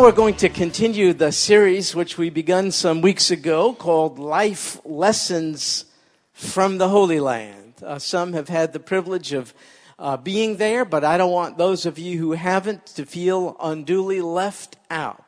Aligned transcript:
We're 0.00 0.12
going 0.12 0.36
to 0.36 0.48
continue 0.48 1.12
the 1.12 1.30
series 1.30 1.94
which 1.94 2.16
we 2.16 2.30
begun 2.30 2.70
some 2.70 3.02
weeks 3.02 3.30
ago 3.30 3.74
called 3.74 4.18
Life 4.18 4.80
Lessons 4.86 5.84
from 6.32 6.78
the 6.78 6.88
Holy 6.88 7.20
Land. 7.20 7.74
Uh, 7.84 7.98
some 7.98 8.32
have 8.32 8.48
had 8.48 8.72
the 8.72 8.80
privilege 8.80 9.34
of 9.34 9.52
uh, 9.98 10.16
being 10.16 10.56
there, 10.56 10.86
but 10.86 11.04
I 11.04 11.18
don't 11.18 11.30
want 11.30 11.58
those 11.58 11.84
of 11.84 11.98
you 11.98 12.18
who 12.18 12.32
haven't 12.32 12.86
to 12.86 13.04
feel 13.04 13.58
unduly 13.60 14.22
left 14.22 14.78
out. 14.90 15.22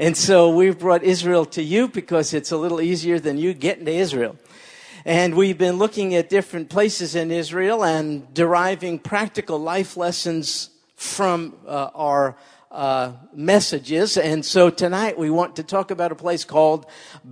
And 0.00 0.16
so 0.16 0.50
we've 0.50 0.80
brought 0.80 1.04
Israel 1.04 1.44
to 1.46 1.62
you 1.62 1.86
because 1.86 2.34
it's 2.34 2.50
a 2.50 2.56
little 2.58 2.80
easier 2.80 3.20
than 3.20 3.38
you 3.38 3.54
getting 3.54 3.84
to 3.84 3.92
Israel. 3.92 4.36
And 5.04 5.36
we've 5.36 5.56
been 5.56 5.76
looking 5.76 6.16
at 6.16 6.28
different 6.28 6.70
places 6.70 7.14
in 7.14 7.30
Israel 7.30 7.84
and 7.84 8.34
deriving 8.34 8.98
practical 8.98 9.60
life 9.60 9.96
lessons 9.96 10.70
from 10.96 11.54
uh, 11.68 11.90
our 11.94 12.36
uh, 12.70 13.12
messages. 13.32 14.16
And 14.16 14.44
so 14.44 14.70
tonight 14.70 15.18
we 15.18 15.30
want 15.30 15.56
to 15.56 15.62
talk 15.62 15.90
about 15.90 16.12
a 16.12 16.14
place 16.14 16.44
called 16.44 16.86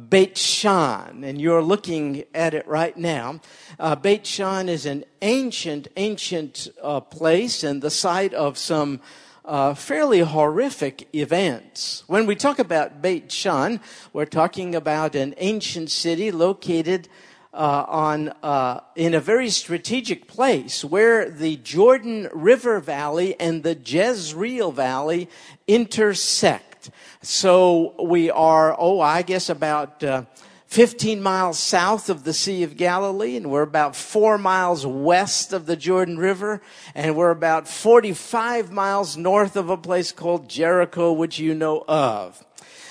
Beit 0.09 0.39
Shan. 0.39 1.25
And 1.25 1.41
you're 1.41 1.63
looking 1.63 2.25
at 2.35 2.55
it 2.55 2.67
right 2.67 2.97
now. 2.97 3.41
Uh, 3.79 3.97
Beit 3.97 4.27
Shan 4.27 4.69
is 4.69 4.87
an 4.87 5.05
ancient, 5.21 5.89
ancient 5.97 6.69
uh, 6.83 7.01
place 7.01 7.63
and 7.63 7.83
the 7.83 7.91
site 7.91 8.33
of 8.33 8.57
some 8.57 9.01
uh, 9.45 9.75
fairly 9.75 10.21
horrific 10.21 11.09
events. 11.15 12.03
When 12.07 12.27
we 12.27 12.35
talk 12.35 12.59
about 12.59 13.01
Beit 13.01 13.31
Shan, 13.31 13.81
we're 14.13 14.25
talking 14.25 14.75
about 14.75 15.15
an 15.15 15.35
ancient 15.37 15.91
city 15.91 16.31
located 16.31 17.09
uh, 17.57 17.87
on 17.89 18.29
uh, 18.43 18.81
in 18.95 19.15
a 19.15 19.21
very 19.21 19.49
strategic 19.49 20.29
place 20.29 20.85
where 20.85 21.29
the 21.31 21.57
Jordan 21.57 22.29
River 22.33 22.79
Valley 22.81 23.35
and 23.41 23.63
the 23.63 23.75
Jezreel 23.75 24.71
Valley 24.71 25.29
intersect. 25.67 26.91
So 27.23 27.95
we 28.01 28.31
are, 28.31 28.77
oh, 28.79 29.01
I 29.01 29.23
guess 29.23 29.49
about 29.49 30.05
uh, 30.05 30.25
15 30.67 31.23
miles 31.23 31.59
south 31.59 32.11
of 32.11 32.25
the 32.25 32.35
Sea 32.35 32.63
of 32.63 32.77
Galilee, 32.77 33.37
and 33.37 33.51
we're 33.51 33.63
about 33.63 33.97
four 33.97 34.37
miles 34.37 34.87
west 34.87 35.53
of 35.53 35.67
the 35.67 35.77
Jordan 35.77 36.19
River, 36.19 36.61
and 36.95 37.17
we're 37.17 37.31
about 37.31 37.67
45 37.67 38.71
miles 38.71 39.17
north 39.17 39.57
of 39.57 39.71
a 39.71 39.77
place 39.77 40.13
called 40.13 40.49
Jericho, 40.49 41.13
which 41.13 41.39
you 41.39 41.55
know 41.55 41.85
of. 41.89 42.46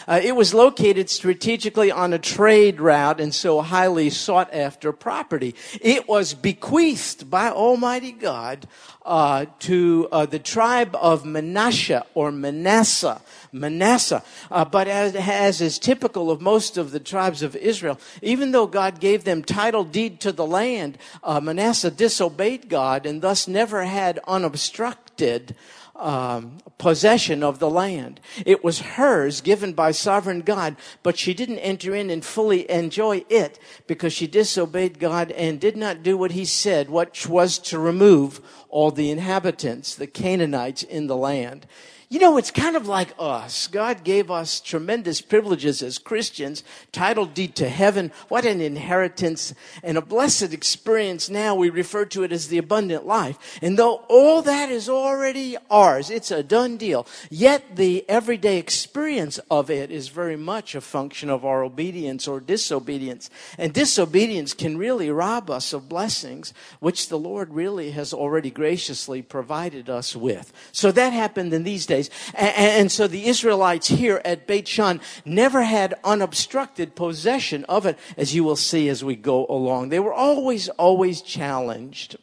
Uh, 0.07 0.19
it 0.23 0.35
was 0.35 0.53
located 0.53 1.09
strategically 1.09 1.91
on 1.91 2.13
a 2.13 2.19
trade 2.19 2.79
route 2.79 3.19
and 3.19 3.33
so 3.33 3.61
highly 3.61 4.09
sought 4.09 4.53
after 4.53 4.91
property. 4.91 5.55
It 5.81 6.07
was 6.07 6.33
bequeathed 6.33 7.29
by 7.29 7.49
Almighty 7.49 8.11
God 8.11 8.67
uh, 9.05 9.45
to 9.59 10.07
uh, 10.11 10.25
the 10.25 10.39
tribe 10.39 10.95
of 10.95 11.25
Manasseh 11.25 12.05
or 12.13 12.31
Manasseh. 12.31 13.21
Manasseh. 13.55 14.23
Uh, 14.51 14.65
but 14.65 14.87
as, 14.87 15.15
as 15.15 15.61
is 15.61 15.79
typical 15.79 16.29
of 16.29 16.41
most 16.41 16.77
of 16.77 16.91
the 16.91 16.99
tribes 16.99 17.41
of 17.41 17.55
Israel, 17.55 17.99
even 18.21 18.51
though 18.51 18.67
God 18.67 18.99
gave 18.99 19.23
them 19.23 19.43
title 19.43 19.83
deed 19.83 20.19
to 20.21 20.31
the 20.31 20.45
land, 20.45 20.97
uh, 21.23 21.39
Manasseh 21.39 21.91
disobeyed 21.91 22.69
God 22.69 23.05
and 23.05 23.21
thus 23.21 23.47
never 23.47 23.85
had 23.85 24.19
unobstructed 24.27 25.55
um, 25.95 26.57
possession 26.77 27.41
of 27.41 27.59
the 27.59 27.69
land. 27.69 28.19
It 28.45 28.63
was 28.63 28.81
hers, 28.81 29.39
given 29.41 29.73
by 29.73 29.91
sovereign 29.91 30.41
God, 30.41 30.75
but 31.03 31.17
she 31.17 31.33
didn't 31.33 31.59
enter 31.59 31.95
in 31.95 32.09
and 32.09 32.23
fully 32.23 32.69
enjoy 32.69 33.23
it 33.29 33.59
because 33.87 34.11
she 34.11 34.27
disobeyed 34.27 34.99
God 34.99 35.31
and 35.31 35.59
did 35.59 35.77
not 35.77 36.03
do 36.03 36.17
what 36.17 36.31
He 36.31 36.43
said, 36.43 36.89
which 36.89 37.27
was 37.27 37.57
to 37.59 37.79
remove 37.79 38.41
all 38.69 38.91
the 38.91 39.09
inhabitants, 39.09 39.95
the 39.95 40.07
Canaanites 40.07 40.83
in 40.83 41.07
the 41.07 41.15
land. 41.15 41.65
You 42.07 42.19
know, 42.19 42.37
it's 42.37 42.51
kind 42.51 42.75
of 42.75 42.87
like 42.87 43.15
us. 43.17 43.65
God 43.65 44.03
gave 44.03 44.29
us 44.29 44.59
tremendous 44.59 45.21
privileges 45.21 45.81
as 45.81 45.97
Christians, 45.97 46.63
title 46.91 47.25
deed 47.25 47.55
to 47.55 47.67
heaven. 47.67 48.11
What 48.27 48.45
an 48.45 48.61
inheritance 48.61 49.55
and 49.81 49.97
a 49.97 50.03
blessed 50.03 50.53
experience. 50.53 51.31
Now 51.31 51.55
we 51.55 51.71
refer 51.71 52.05
to 52.05 52.21
it 52.21 52.31
as 52.31 52.47
the 52.47 52.59
abundant 52.59 53.07
life. 53.07 53.57
And 53.59 53.79
though 53.79 54.03
all 54.07 54.43
that 54.43 54.69
is 54.69 54.87
already 54.87 55.57
ours, 55.71 56.11
it's 56.11 56.29
a 56.29 56.43
done 56.43 56.77
deal. 56.77 57.07
Yet 57.31 57.75
the 57.75 58.05
everyday 58.07 58.59
experience 58.59 59.39
of 59.49 59.71
it 59.71 59.89
is 59.89 60.09
very 60.09 60.37
much 60.37 60.75
a 60.75 60.81
function 60.81 61.31
of 61.31 61.43
our 61.43 61.63
obedience 61.63 62.27
or 62.27 62.39
disobedience. 62.39 63.31
And 63.57 63.73
disobedience 63.73 64.53
can 64.53 64.77
really 64.77 65.09
rob 65.09 65.49
us 65.49 65.73
of 65.73 65.89
blessings, 65.89 66.53
which 66.79 67.09
the 67.09 67.17
Lord 67.17 67.51
really 67.51 67.91
has 67.91 68.13
already 68.13 68.51
graciously 68.51 69.23
provided 69.23 69.89
us 69.89 70.15
with. 70.15 70.53
So 70.71 70.91
that 70.91 71.11
happened 71.11 71.51
in 71.51 71.63
these 71.63 71.87
days 71.87 71.94
days. 71.95 72.09
And, 72.33 72.55
and 72.55 72.91
so 72.91 73.07
the 73.07 73.25
Israelites 73.27 73.87
here 73.87 74.21
at 74.25 74.47
Beit 74.47 74.67
Shan 74.67 75.01
never 75.23 75.63
had 75.63 75.93
unobstructed 76.03 76.95
possession 76.95 77.65
of 77.65 77.85
it, 77.85 77.97
as 78.17 78.35
you 78.35 78.43
will 78.43 78.55
see 78.55 78.89
as 78.89 79.03
we 79.03 79.15
go 79.15 79.45
along. 79.47 79.89
They 79.89 79.99
were 79.99 80.13
always, 80.13 80.69
always 80.69 81.21
challenged. 81.21 82.17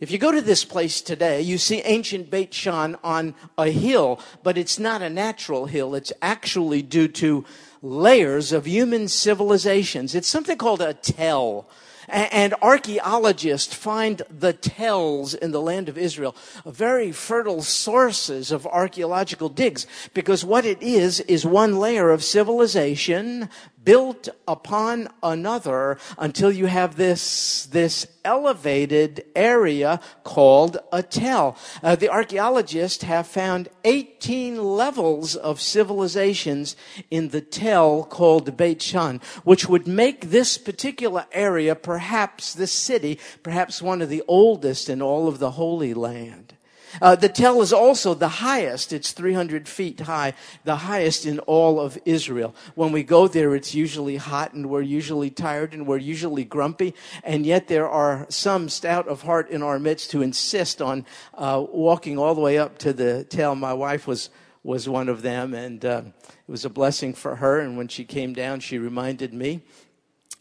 If 0.00 0.10
you 0.10 0.16
go 0.16 0.32
to 0.32 0.40
this 0.40 0.64
place 0.64 1.02
today, 1.02 1.42
you 1.42 1.58
see 1.58 1.82
ancient 1.82 2.30
Beit 2.30 2.54
Shan 2.54 2.96
on 3.04 3.34
a 3.58 3.70
hill, 3.70 4.18
but 4.42 4.56
it's 4.56 4.78
not 4.78 5.02
a 5.02 5.10
natural 5.10 5.66
hill. 5.66 5.94
It's 5.94 6.12
actually 6.22 6.80
due 6.80 7.08
to 7.08 7.44
layers 7.82 8.50
of 8.52 8.66
human 8.66 9.08
civilizations. 9.08 10.14
It's 10.14 10.28
something 10.28 10.56
called 10.56 10.80
a 10.80 10.94
tell. 10.94 11.68
And 12.10 12.54
archaeologists 12.60 13.72
find 13.72 14.22
the 14.28 14.52
tells 14.52 15.32
in 15.32 15.52
the 15.52 15.60
land 15.60 15.88
of 15.88 15.96
Israel 15.96 16.34
very 16.66 17.12
fertile 17.12 17.62
sources 17.62 18.50
of 18.50 18.66
archaeological 18.66 19.48
digs 19.48 19.86
because 20.12 20.44
what 20.44 20.64
it 20.64 20.82
is 20.82 21.20
is 21.20 21.46
one 21.46 21.78
layer 21.78 22.10
of 22.10 22.24
civilization 22.24 23.48
built 23.84 24.28
upon 24.46 25.08
another 25.22 25.98
until 26.18 26.52
you 26.52 26.66
have 26.66 26.96
this, 26.96 27.66
this 27.66 28.06
elevated 28.24 29.24
area 29.34 30.00
called 30.22 30.78
a 30.92 31.02
tell. 31.02 31.56
Uh, 31.82 31.96
the 31.96 32.08
archaeologists 32.08 33.04
have 33.04 33.26
found 33.26 33.68
18 33.84 34.62
levels 34.62 35.36
of 35.36 35.60
civilizations 35.60 36.76
in 37.10 37.28
the 37.28 37.40
tell 37.40 38.04
called 38.04 38.56
Beit 38.56 38.82
Shan, 38.82 39.20
which 39.44 39.68
would 39.68 39.86
make 39.86 40.30
this 40.30 40.58
particular 40.58 41.26
area 41.32 41.74
perhaps 41.74 42.52
the 42.52 42.66
city, 42.66 43.18
perhaps 43.42 43.80
one 43.80 44.02
of 44.02 44.08
the 44.08 44.22
oldest 44.28 44.88
in 44.88 45.00
all 45.00 45.28
of 45.28 45.38
the 45.38 45.52
Holy 45.52 45.94
Land. 45.94 46.54
Uh, 47.00 47.16
the 47.16 47.28
tell 47.28 47.62
is 47.62 47.72
also 47.72 48.14
the 48.14 48.28
highest. 48.28 48.92
It's 48.92 49.12
300 49.12 49.68
feet 49.68 50.00
high, 50.00 50.34
the 50.64 50.76
highest 50.76 51.26
in 51.26 51.38
all 51.40 51.80
of 51.80 51.98
Israel. 52.04 52.54
When 52.74 52.92
we 52.92 53.02
go 53.02 53.28
there, 53.28 53.54
it's 53.54 53.74
usually 53.74 54.16
hot 54.16 54.52
and 54.52 54.68
we're 54.68 54.82
usually 54.82 55.30
tired 55.30 55.72
and 55.72 55.86
we're 55.86 55.98
usually 55.98 56.44
grumpy. 56.44 56.94
And 57.24 57.46
yet 57.46 57.68
there 57.68 57.88
are 57.88 58.26
some 58.28 58.68
stout 58.68 59.08
of 59.08 59.22
heart 59.22 59.50
in 59.50 59.62
our 59.62 59.78
midst 59.78 60.12
who 60.12 60.22
insist 60.22 60.82
on 60.82 61.06
uh, 61.34 61.64
walking 61.70 62.18
all 62.18 62.34
the 62.34 62.40
way 62.40 62.58
up 62.58 62.78
to 62.78 62.92
the 62.92 63.24
tell. 63.24 63.54
My 63.54 63.74
wife 63.74 64.06
was 64.06 64.30
was 64.62 64.88
one 64.88 65.08
of 65.08 65.22
them, 65.22 65.54
and 65.54 65.84
uh, 65.84 66.02
it 66.06 66.50
was 66.50 66.64
a 66.64 66.70
blessing 66.70 67.14
for 67.14 67.36
her. 67.36 67.60
And 67.60 67.76
when 67.76 67.88
she 67.88 68.04
came 68.04 68.34
down, 68.34 68.60
she 68.60 68.78
reminded 68.78 69.32
me 69.32 69.62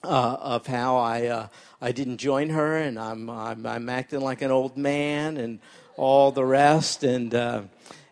uh, 0.03 0.38
of 0.40 0.68
how 0.68 0.98
I 0.98 1.28
uh, 1.28 1.48
I 1.81 1.92
didn't 1.92 2.18
join 2.18 2.50
her, 2.50 2.78
and 2.78 3.00
I'm, 3.00 3.30
I'm 3.30 3.66
I'm 3.66 3.90
acting 3.90 4.22
like 4.22 4.42
an 4.42 4.52
old 4.52 4.78
man, 4.78 5.38
and 5.38 5.59
all 6.00 6.32
the 6.32 6.46
rest. 6.46 7.04
And, 7.04 7.36
uh, 7.36 7.64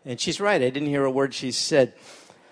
and 0.06 0.20
she's 0.20 0.40
right. 0.40 0.62
I 0.62 0.70
didn't 0.70 0.90
hear 0.90 1.06
a 1.06 1.12
word 1.12 1.34
she 1.34 1.52
said 1.52 1.94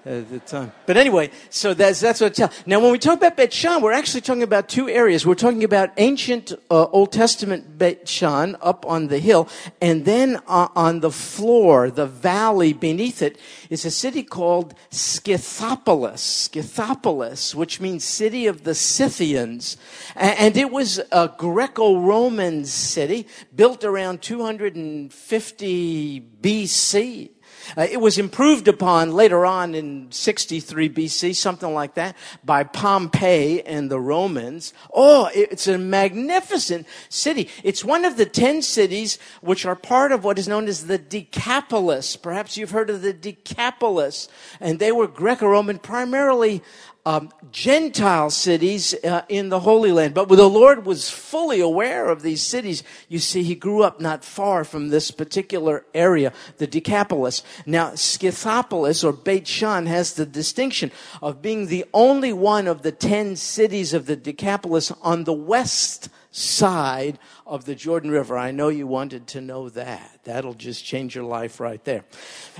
at 0.05 0.29
the 0.29 0.39
time. 0.39 0.71
But 0.85 0.97
anyway, 0.97 1.31
so 1.49 1.73
that's, 1.73 1.99
that's 1.99 2.21
what 2.21 2.31
I 2.31 2.33
tell. 2.33 2.51
Now, 2.65 2.79
when 2.79 2.91
we 2.91 2.99
talk 2.99 3.17
about 3.17 3.35
Bet 3.35 3.51
Shan, 3.51 3.81
we're 3.81 3.91
actually 3.91 4.21
talking 4.21 4.43
about 4.43 4.69
two 4.69 4.87
areas. 4.87 5.25
We're 5.25 5.33
talking 5.33 5.63
about 5.63 5.89
ancient 5.97 6.53
uh, 6.69 6.85
Old 6.85 7.11
Testament 7.11 7.79
Bet 7.79 8.07
Shan 8.07 8.55
up 8.61 8.85
on 8.85 9.07
the 9.07 9.17
hill, 9.17 9.49
and 9.81 10.05
then 10.05 10.39
uh, 10.47 10.67
on 10.75 10.99
the 10.99 11.09
floor, 11.11 11.89
the 11.89 12.05
valley 12.05 12.73
beneath 12.73 13.23
it, 13.23 13.39
is 13.69 13.85
a 13.85 13.91
city 13.91 14.21
called 14.21 14.75
Scythopolis. 14.91 16.49
Scythopolis, 16.49 17.55
which 17.55 17.81
means 17.81 18.03
city 18.03 18.45
of 18.45 18.63
the 18.63 18.75
Scythians. 18.75 19.77
And, 20.15 20.39
and 20.39 20.57
it 20.57 20.71
was 20.71 21.01
a 21.11 21.31
Greco-Roman 21.35 22.65
city 22.65 23.27
built 23.55 23.83
around 23.83 24.21
250 24.21 26.21
BC. 26.41 27.29
Uh, 27.77 27.87
it 27.89 28.01
was 28.01 28.17
improved 28.17 28.67
upon 28.67 29.13
later 29.13 29.45
on 29.45 29.75
in 29.75 30.11
63 30.11 30.89
BC, 30.89 31.35
something 31.35 31.73
like 31.73 31.95
that, 31.95 32.15
by 32.43 32.63
Pompey 32.63 33.65
and 33.65 33.89
the 33.89 33.99
Romans. 33.99 34.73
Oh, 34.93 35.29
it's 35.33 35.67
a 35.67 35.77
magnificent 35.77 36.87
city. 37.09 37.49
It's 37.63 37.83
one 37.83 38.05
of 38.05 38.17
the 38.17 38.25
10 38.25 38.61
cities 38.61 39.17
which 39.41 39.65
are 39.65 39.75
part 39.75 40.11
of 40.11 40.23
what 40.23 40.39
is 40.39 40.47
known 40.47 40.67
as 40.67 40.87
the 40.87 40.97
Decapolis. 40.97 42.15
Perhaps 42.15 42.57
you've 42.57 42.71
heard 42.71 42.89
of 42.89 43.01
the 43.01 43.13
Decapolis. 43.13 44.27
And 44.59 44.79
they 44.79 44.91
were 44.91 45.07
Greco-Roman, 45.07 45.79
primarily 45.79 46.61
um, 47.05 47.31
Gentile 47.51 48.29
cities 48.29 48.95
uh, 49.03 49.21
in 49.29 49.49
the 49.49 49.59
Holy 49.59 49.91
Land. 49.91 50.13
But 50.13 50.27
the 50.27 50.49
Lord 50.49 50.85
was 50.85 51.09
fully 51.09 51.59
aware 51.59 52.09
of 52.09 52.21
these 52.21 52.41
cities. 52.41 52.83
You 53.07 53.19
see, 53.19 53.43
he 53.43 53.55
grew 53.55 53.83
up 53.83 53.99
not 54.01 54.25
far 54.25 54.63
from 54.63 54.89
this 54.89 55.11
particular 55.11 55.85
area, 55.93 56.33
the 56.57 56.67
Decapolis. 56.67 57.43
Now, 57.65 57.91
Scythopolis 57.91 59.03
or 59.03 59.13
Beit 59.13 59.47
Shan 59.47 59.85
has 59.85 60.13
the 60.13 60.25
distinction 60.25 60.91
of 61.21 61.41
being 61.41 61.67
the 61.67 61.85
only 61.93 62.33
one 62.33 62.67
of 62.67 62.81
the 62.81 62.91
ten 62.91 63.35
cities 63.35 63.93
of 63.93 64.05
the 64.07 64.15
Decapolis 64.15 64.91
on 65.01 65.23
the 65.23 65.33
west 65.33 66.09
side 66.31 67.17
of 67.45 67.63
the 67.63 67.75
Jordan 67.75 68.11
River. 68.11 68.37
I 68.37 68.51
know 68.51 68.67
you 68.67 68.87
wanted 68.87 69.27
to 69.27 69.41
know 69.41 69.69
that. 69.69 70.19
That'll 70.25 70.53
just 70.53 70.83
change 70.83 71.15
your 71.15 71.23
life 71.23 71.61
right 71.61 71.81
there. 71.85 72.03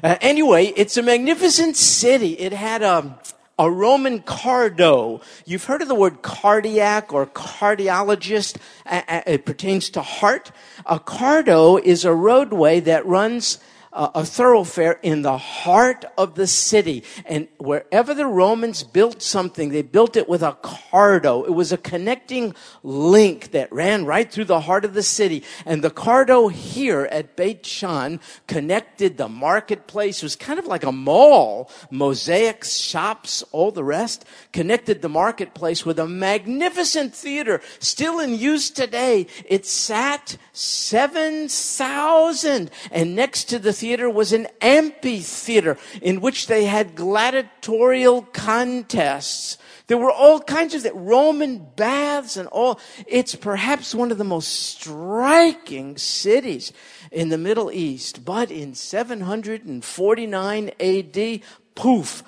Uh, 0.02 0.16
anyway, 0.22 0.68
it's 0.78 0.96
a 0.96 1.02
magnificent 1.02 1.76
city. 1.76 2.40
It 2.40 2.54
had 2.54 2.84
a, 2.84 3.20
a 3.58 3.72
Roman 3.72 4.22
cardo. 4.22 5.22
You've 5.46 5.64
heard 5.64 5.82
of 5.82 5.88
the 5.88 5.96
word 5.96 6.22
cardiac 6.22 7.14
or 7.14 7.26
cardiologist. 7.26 8.58
It 8.86 9.46
pertains 9.46 9.90
to 9.92 10.02
heart. 10.02 10.52
A 10.86 11.00
cardo 11.00 11.82
is 11.82 12.04
a 12.04 12.14
roadway 12.14 12.82
that 12.82 13.06
runs 13.06 13.60
a 13.96 14.26
thoroughfare 14.26 15.00
in 15.02 15.22
the 15.22 15.38
heart 15.38 16.04
of 16.18 16.36
the 16.36 16.48
city. 16.48 17.06
And 17.26 17.48
wherever 17.58 18.14
the 18.14 18.26
Romans 18.26 18.84
built 18.84 19.22
something, 19.22 19.70
they 19.70 19.84
built 19.84 20.18
it 20.18 20.28
with 20.28 20.44
a 20.44 20.58
cardo. 20.62 21.48
It 21.48 21.52
was 21.52 21.72
a 21.72 21.78
connecting 21.78 22.54
link 22.84 23.52
that 23.52 23.72
ran 23.72 24.04
right 24.06 24.30
through 24.30 24.44
the 24.46 24.60
heart 24.62 24.84
of 24.84 24.96
the 24.96 25.04
city. 25.04 25.44
And 25.66 25.82
the 25.82 25.90
cardo 25.90 26.52
here 26.52 27.08
at 27.10 27.38
Beit 27.38 27.66
Shan 27.66 28.20
connected 28.48 29.16
the 29.16 29.30
marketplace. 29.30 30.18
It 30.18 30.26
was 30.26 30.36
kind 30.36 30.60
of 30.60 30.68
like 30.68 30.84
a 30.84 30.92
mall, 30.92 31.72
mosaics, 31.90 32.76
shops, 32.76 33.44
all 33.54 33.72
the 33.72 33.86
rest, 33.86 34.26
connected 34.52 35.02
the 35.02 35.10
marketplace 35.10 35.86
with 35.86 36.00
a 36.00 36.08
magnificent 36.08 37.16
theater 37.16 37.62
still 37.80 38.20
in 38.20 38.36
use 38.36 38.70
today. 38.70 39.28
It 39.46 39.66
sat 39.66 40.36
7,000 40.52 42.70
and 42.92 43.16
next 43.16 43.46
to 43.46 43.58
the 43.58 43.72
theater 43.72 43.85
theater 43.86 44.10
was 44.10 44.34
an 44.34 44.48
amphitheater 44.62 45.78
in 46.02 46.20
which 46.20 46.48
they 46.48 46.66
had 46.66 46.96
gladiatorial 46.96 48.24
contests. 48.34 49.60
There 49.86 50.00
were 50.00 50.10
all 50.10 50.40
kinds 50.40 50.74
of 50.74 50.82
that, 50.82 50.96
Roman 50.96 51.68
baths 51.76 52.36
and 52.36 52.48
all. 52.48 52.80
It's 53.06 53.36
perhaps 53.36 53.94
one 53.94 54.12
of 54.12 54.18
the 54.18 54.24
most 54.24 54.48
striking 54.48 55.98
cities 55.98 56.74
in 57.12 57.30
the 57.30 57.38
Middle 57.38 57.72
East. 57.72 58.26
But 58.26 58.50
in 58.50 58.74
749 58.74 60.72
AD, 60.80 61.42
poof, 61.76 62.24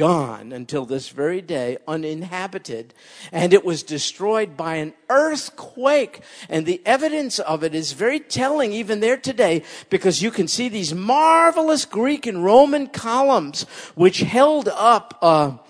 gone 0.00 0.50
until 0.50 0.86
this 0.86 1.10
very 1.10 1.42
day, 1.42 1.76
uninhabited. 1.86 2.94
And 3.32 3.52
it 3.52 3.66
was 3.66 3.82
destroyed 3.82 4.56
by 4.56 4.76
an 4.76 4.94
earthquake. 5.10 6.22
And 6.48 6.64
the 6.64 6.80
evidence 6.86 7.38
of 7.38 7.62
it 7.62 7.74
is 7.74 7.92
very 7.92 8.18
telling 8.18 8.72
even 8.72 9.00
there 9.00 9.18
today 9.18 9.62
because 9.90 10.22
you 10.22 10.30
can 10.30 10.48
see 10.48 10.70
these 10.70 10.94
marvelous 10.94 11.84
Greek 11.84 12.26
and 12.26 12.42
Roman 12.42 12.86
columns 12.86 13.64
which 13.94 14.20
held 14.20 14.68
up 14.68 15.18
a, 15.20 15.60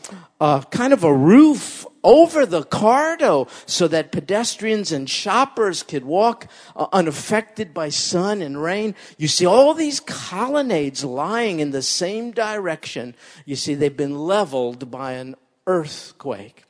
kind 0.71 0.93
of 0.93 1.03
a 1.03 1.13
roof 1.13 1.85
over 2.03 2.47
the 2.47 2.63
cardo 2.63 3.49
so 3.69 3.89
that 3.89 4.13
pedestrians 4.13 4.93
and 4.93 5.09
shoppers 5.09 5.83
could 5.83 6.05
walk 6.05 6.47
uh, 6.77 6.87
unaffected 6.93 7.75
by 7.75 7.89
sun 7.89 8.43
and 8.43 8.63
rain. 8.63 8.95
You 9.19 9.29
see 9.29 9.47
all 9.47 9.75
these 9.75 10.01
colonnades 10.01 11.05
lying 11.05 11.61
in 11.61 11.71
the 11.71 11.83
same 11.83 12.31
direction. 12.31 13.15
You 13.45 13.57
see, 13.57 13.75
they've 13.75 13.97
been 13.97 14.19
leveled 14.19 14.91
by 14.91 15.13
an 15.13 15.37
earthquake. 15.67 16.65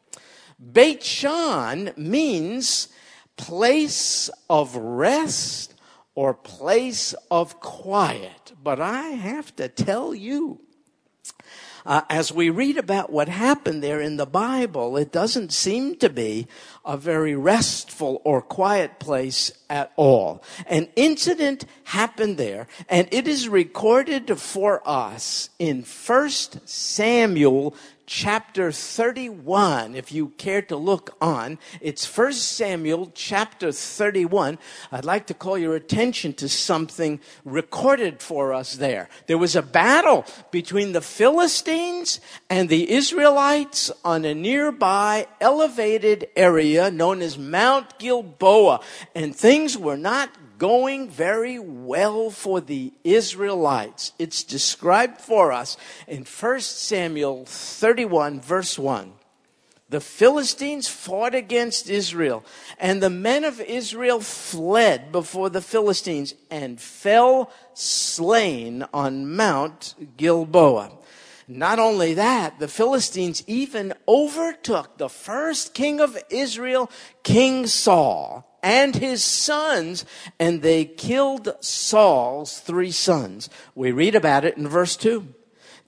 Beit 0.73 1.03
Shan 1.03 1.93
means 1.97 2.89
place 3.37 4.29
of 4.51 4.77
rest 4.77 5.75
or 6.15 6.35
place 6.35 7.15
of 7.31 7.61
quiet. 7.61 8.53
But 8.63 8.79
I 8.79 9.09
have 9.09 9.57
to 9.57 9.69
tell 9.69 10.15
you, 10.15 10.61
uh, 11.87 12.03
as 12.09 12.33
we 12.33 12.51
read 12.51 12.77
about 12.77 13.11
what 13.11 13.29
happened 13.29 13.83
there 13.83 14.01
in 14.01 14.17
the 14.17 14.27
Bible, 14.27 14.97
it 14.97 15.13
doesn't 15.13 15.53
seem 15.53 15.97
to 15.97 16.09
be 16.09 16.47
a 16.85 16.97
very 16.97 17.35
restful 17.35 18.21
or 18.25 18.43
quiet 18.43 18.99
place 18.99 19.53
at 19.69 19.93
all. 19.97 20.43
An 20.67 20.89
incident 20.97 21.65
happened 21.85 22.37
there, 22.37 22.67
and 22.89 23.09
it 23.11 23.27
is 23.27 23.49
recorded 23.49 24.39
for 24.39 24.83
us 24.85 25.51
in 25.59 25.83
1 25.85 26.31
Samuel 26.65 27.75
chapter 28.11 28.73
31, 28.73 29.95
if 29.95 30.11
you 30.11 30.31
care 30.31 30.61
to 30.61 30.75
look 30.75 31.17
on. 31.21 31.57
It's 31.81 32.05
1 32.05 32.33
Samuel 32.33 33.13
chapter 33.15 33.71
31. 33.71 34.59
I'd 34.91 35.05
like 35.05 35.29
to 35.29 35.35
call 35.35 35.57
your 35.57 35.77
attention 35.77 36.33
to 36.35 36.49
something 36.49 37.21
recorded 37.45 38.21
for 38.21 38.53
us 38.53 38.75
there. 38.75 39.09
There 39.29 39.39
was 39.39 39.55
a 39.55 39.63
battle 39.63 40.25
between 40.51 40.91
the 40.91 41.01
Philistines 41.01 42.19
and 42.51 42.69
the 42.69 42.91
Israelites 42.91 43.93
on 44.05 44.25
a 44.25 44.35
nearby 44.35 45.29
elevated 45.41 46.27
area 46.35 46.91
known 46.91 47.23
as 47.23 47.39
Mount 47.39 47.97
Gilboa, 48.01 48.81
and 49.15 49.37
things 49.37 49.79
were 49.79 49.97
not 49.97 50.31
going 50.61 51.09
very 51.09 51.59
well 51.59 52.29
for 52.29 52.61
the 52.61 52.93
Israelites. 53.03 54.13
It's 54.19 54.45
described 54.45 55.19
for 55.19 55.53
us 55.53 55.79
in 56.07 56.25
1 56.25 56.61
Samuel 56.61 57.47
31, 57.47 58.43
verse 58.43 58.79
1. 58.79 59.15
The 59.89 60.03
Philistines 60.03 60.87
fought 60.87 61.35
against 61.35 61.89
Israel, 61.89 62.45
and 62.79 63.03
the 63.03 63.11
men 63.11 63.43
of 63.43 63.59
Israel 63.61 64.21
fled 64.21 65.11
before 65.11 65.49
the 65.49 65.63
Philistines 65.63 66.35
and 66.51 66.79
fell 66.79 67.51
slain 67.73 68.85
on 68.93 69.35
Mount 69.35 69.95
Gilboa. 70.19 70.93
Not 71.49 71.79
only 71.79 72.15
that, 72.15 72.59
the 72.59 72.69
Philistines 72.69 73.43
even 73.47 73.95
overtook 74.07 74.99
the 74.99 75.09
first 75.09 75.73
king 75.73 76.01
of 76.01 76.23
Israel, 76.29 76.91
King 77.25 77.67
Saul 77.67 78.50
and 78.63 78.95
his 78.95 79.25
sons, 79.25 80.05
and 80.39 80.63
they 80.63 80.85
killed 80.85 81.55
Saul's 81.61 82.61
three 82.61 82.91
sons. 82.91 83.51
We 83.75 83.93
read 83.93 84.15
about 84.15 84.45
it 84.45 84.57
in 84.57 84.69
verse 84.69 84.97
2. 84.97 85.27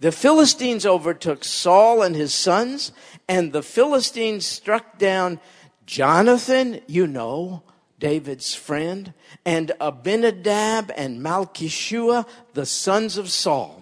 The 0.00 0.12
Philistines 0.12 0.84
overtook 0.84 1.44
Saul 1.44 2.02
and 2.02 2.16
his 2.16 2.34
sons, 2.34 2.92
and 3.28 3.52
the 3.52 3.62
Philistines 3.62 4.44
struck 4.44 4.98
down 4.98 5.38
Jonathan, 5.86 6.80
you 6.86 7.06
know, 7.06 7.62
David's 7.98 8.54
friend, 8.54 9.14
and 9.44 9.70
Abinadab 9.80 10.90
and 10.96 11.20
Malchishua, 11.20 12.26
the 12.54 12.66
sons 12.66 13.16
of 13.16 13.30
Saul. 13.30 13.80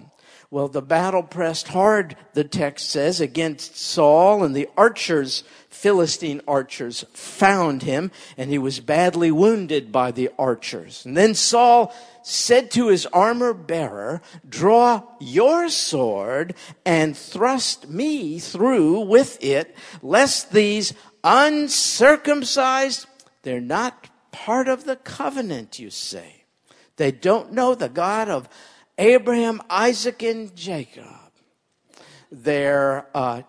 Well, 0.50 0.68
the 0.68 0.82
battle 0.82 1.23
pressed 1.23 1.68
hard, 1.68 2.16
the 2.35 2.44
text 2.44 2.90
says, 2.90 3.20
against 3.20 3.78
Saul, 3.78 4.42
and 4.42 4.54
the 4.54 4.68
archers 4.76 5.44
Philistine 5.80 6.42
archers 6.46 7.06
found 7.14 7.84
him, 7.84 8.10
and 8.37 8.50
he 8.50 8.58
was 8.58 8.80
badly 8.80 9.30
wounded 9.30 9.90
by 9.90 10.10
the 10.10 10.28
archers. 10.38 11.06
And 11.06 11.16
then 11.16 11.34
Saul 11.34 11.94
said 12.22 12.70
to 12.72 12.88
his 12.88 13.06
armor 13.06 13.54
bearer, 13.54 14.20
Draw 14.46 15.02
your 15.20 15.70
sword 15.70 16.54
and 16.84 17.16
thrust 17.16 17.88
me 17.88 18.38
through 18.38 19.00
with 19.06 19.42
it, 19.42 19.75
lest 20.02 20.52
these 20.52 20.92
uncircumcised, 21.25 23.06
they're 23.40 23.62
not 23.62 24.10
part 24.32 24.68
of 24.68 24.84
the 24.84 24.96
covenant, 24.96 25.78
you 25.78 25.88
say. 25.88 26.44
They 26.96 27.10
don't 27.10 27.54
know 27.54 27.75
the 27.75 27.88
God 27.88 28.28
of 28.28 28.50
Abraham, 28.99 29.62
Isaac, 29.70 30.22
and 30.22 30.54
Jacob. 30.54 31.06
They're 32.30 33.06
uh, 33.14 33.42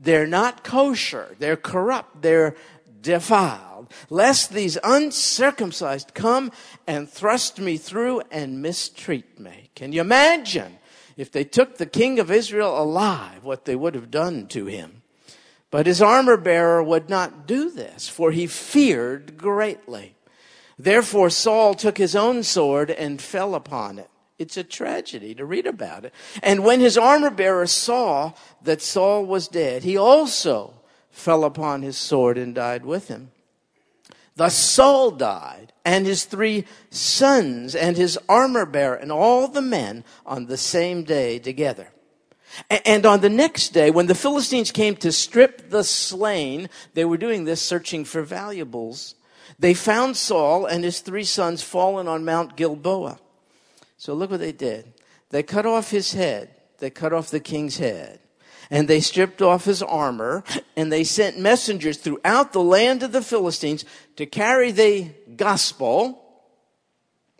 they're 0.00 0.26
not 0.26 0.64
kosher. 0.64 1.36
They're 1.38 1.56
corrupt. 1.56 2.22
They're 2.22 2.56
defiled. 3.02 3.92
Lest 4.08 4.52
these 4.52 4.78
uncircumcised 4.82 6.14
come 6.14 6.50
and 6.86 7.08
thrust 7.08 7.58
me 7.58 7.76
through 7.76 8.22
and 8.30 8.62
mistreat 8.62 9.38
me. 9.38 9.70
Can 9.74 9.92
you 9.92 10.00
imagine 10.00 10.78
if 11.16 11.30
they 11.30 11.44
took 11.44 11.76
the 11.76 11.86
king 11.86 12.18
of 12.18 12.30
Israel 12.30 12.80
alive, 12.80 13.44
what 13.44 13.66
they 13.66 13.76
would 13.76 13.94
have 13.94 14.10
done 14.10 14.46
to 14.48 14.66
him? 14.66 15.02
But 15.70 15.86
his 15.86 16.02
armor 16.02 16.36
bearer 16.36 16.82
would 16.82 17.08
not 17.08 17.46
do 17.46 17.70
this, 17.70 18.08
for 18.08 18.32
he 18.32 18.46
feared 18.46 19.36
greatly. 19.36 20.16
Therefore 20.78 21.30
Saul 21.30 21.74
took 21.74 21.98
his 21.98 22.16
own 22.16 22.42
sword 22.42 22.90
and 22.90 23.20
fell 23.20 23.54
upon 23.54 23.98
it. 23.98 24.10
It's 24.40 24.56
a 24.56 24.64
tragedy 24.64 25.34
to 25.34 25.44
read 25.44 25.66
about 25.66 26.06
it. 26.06 26.14
And 26.42 26.64
when 26.64 26.80
his 26.80 26.96
armor 26.96 27.28
bearer 27.28 27.66
saw 27.66 28.32
that 28.62 28.80
Saul 28.80 29.26
was 29.26 29.48
dead, 29.48 29.82
he 29.82 29.98
also 29.98 30.72
fell 31.10 31.44
upon 31.44 31.82
his 31.82 31.98
sword 31.98 32.38
and 32.38 32.54
died 32.54 32.86
with 32.86 33.08
him. 33.08 33.32
Thus 34.36 34.56
Saul 34.56 35.10
died, 35.10 35.74
and 35.84 36.06
his 36.06 36.24
three 36.24 36.64
sons, 36.88 37.74
and 37.74 37.98
his 37.98 38.18
armor 38.30 38.64
bearer, 38.64 38.94
and 38.94 39.12
all 39.12 39.46
the 39.46 39.60
men 39.60 40.04
on 40.24 40.46
the 40.46 40.56
same 40.56 41.04
day 41.04 41.38
together. 41.38 41.88
And 42.86 43.04
on 43.04 43.20
the 43.20 43.28
next 43.28 43.74
day, 43.74 43.90
when 43.90 44.06
the 44.06 44.14
Philistines 44.14 44.72
came 44.72 44.96
to 44.96 45.12
strip 45.12 45.68
the 45.68 45.84
slain, 45.84 46.70
they 46.94 47.04
were 47.04 47.18
doing 47.18 47.44
this 47.44 47.60
searching 47.60 48.06
for 48.06 48.22
valuables. 48.22 49.16
They 49.58 49.74
found 49.74 50.16
Saul 50.16 50.64
and 50.64 50.82
his 50.82 51.00
three 51.00 51.24
sons 51.24 51.62
fallen 51.62 52.08
on 52.08 52.24
Mount 52.24 52.56
Gilboa. 52.56 53.18
So 54.00 54.14
look 54.14 54.30
what 54.30 54.40
they 54.40 54.52
did. 54.52 54.94
They 55.28 55.42
cut 55.42 55.66
off 55.66 55.90
his 55.90 56.14
head. 56.14 56.48
They 56.78 56.88
cut 56.88 57.12
off 57.12 57.28
the 57.28 57.38
king's 57.38 57.76
head. 57.76 58.18
And 58.70 58.88
they 58.88 59.00
stripped 59.00 59.42
off 59.42 59.66
his 59.66 59.82
armor. 59.82 60.42
And 60.74 60.90
they 60.90 61.04
sent 61.04 61.38
messengers 61.38 61.98
throughout 61.98 62.54
the 62.54 62.62
land 62.62 63.02
of 63.02 63.12
the 63.12 63.20
Philistines 63.20 63.84
to 64.16 64.24
carry 64.24 64.70
the 64.70 65.10
gospel, 65.36 66.18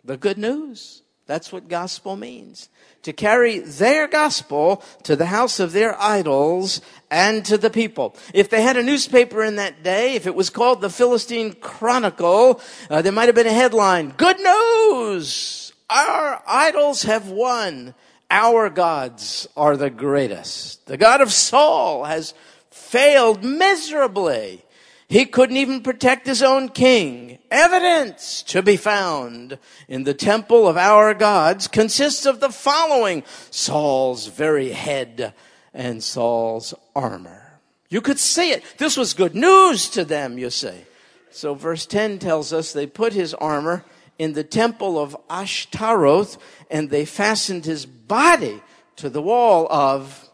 the 0.03 0.17
good 0.17 0.37
news. 0.37 1.01
That's 1.25 1.51
what 1.51 1.67
gospel 1.67 2.15
means 2.15 2.69
to 3.01 3.11
carry 3.11 3.57
their 3.57 4.07
gospel 4.07 4.83
to 5.01 5.15
the 5.15 5.25
house 5.25 5.59
of 5.59 5.71
their 5.71 5.99
idols 5.99 6.79
and 7.09 7.43
to 7.45 7.57
the 7.57 7.71
people. 7.71 8.15
If 8.35 8.51
they 8.51 8.61
had 8.61 8.77
a 8.77 8.83
newspaper 8.83 9.43
in 9.43 9.55
that 9.55 9.81
day, 9.81 10.13
if 10.13 10.27
it 10.27 10.35
was 10.35 10.51
called 10.51 10.81
the 10.81 10.91
Philistine 10.91 11.53
Chronicle, 11.53 12.61
uh, 12.91 13.01
there 13.01 13.11
might 13.11 13.29
have 13.29 13.35
been 13.35 13.47
a 13.47 13.51
headline, 13.51 14.13
Good 14.15 14.39
news! 14.39 15.60
Our 15.91 16.41
idols 16.47 17.03
have 17.03 17.29
won. 17.29 17.93
Our 18.29 18.69
gods 18.69 19.47
are 19.57 19.75
the 19.75 19.89
greatest. 19.89 20.85
The 20.85 20.95
God 20.95 21.19
of 21.19 21.33
Saul 21.33 22.05
has 22.05 22.33
failed 22.69 23.43
miserably. 23.43 24.63
He 25.09 25.25
couldn't 25.25 25.57
even 25.57 25.81
protect 25.81 26.25
his 26.25 26.41
own 26.41 26.69
king. 26.69 27.39
Evidence 27.51 28.41
to 28.43 28.63
be 28.63 28.77
found 28.77 29.59
in 29.89 30.05
the 30.05 30.13
temple 30.13 30.65
of 30.69 30.77
our 30.77 31.13
gods 31.13 31.67
consists 31.67 32.25
of 32.25 32.39
the 32.39 32.51
following 32.51 33.23
Saul's 33.49 34.27
very 34.27 34.69
head 34.69 35.33
and 35.73 36.01
Saul's 36.01 36.73
armor. 36.95 37.59
You 37.89 37.99
could 37.99 38.19
see 38.19 38.51
it. 38.51 38.63
This 38.77 38.95
was 38.95 39.13
good 39.13 39.35
news 39.35 39.89
to 39.89 40.05
them, 40.05 40.37
you 40.37 40.49
see. 40.49 40.85
So 41.31 41.53
verse 41.53 41.85
10 41.85 42.19
tells 42.19 42.53
us 42.53 42.71
they 42.71 42.87
put 42.87 43.11
his 43.11 43.33
armor 43.33 43.83
in 44.21 44.33
the 44.33 44.43
temple 44.43 44.99
of 44.99 45.17
Ashtaroth 45.31 46.37
and 46.69 46.91
they 46.91 47.05
fastened 47.05 47.65
his 47.65 47.87
body 47.87 48.61
to 48.95 49.09
the 49.09 49.19
wall 49.21 49.65
of 49.71 50.29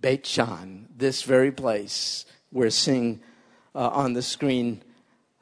Beit 0.00 0.24
Shan, 0.24 0.86
this 0.96 1.24
very 1.24 1.50
place 1.50 2.24
we're 2.52 2.70
seeing 2.70 3.20
uh, 3.74 3.88
on 3.88 4.12
the 4.12 4.22
screen 4.22 4.84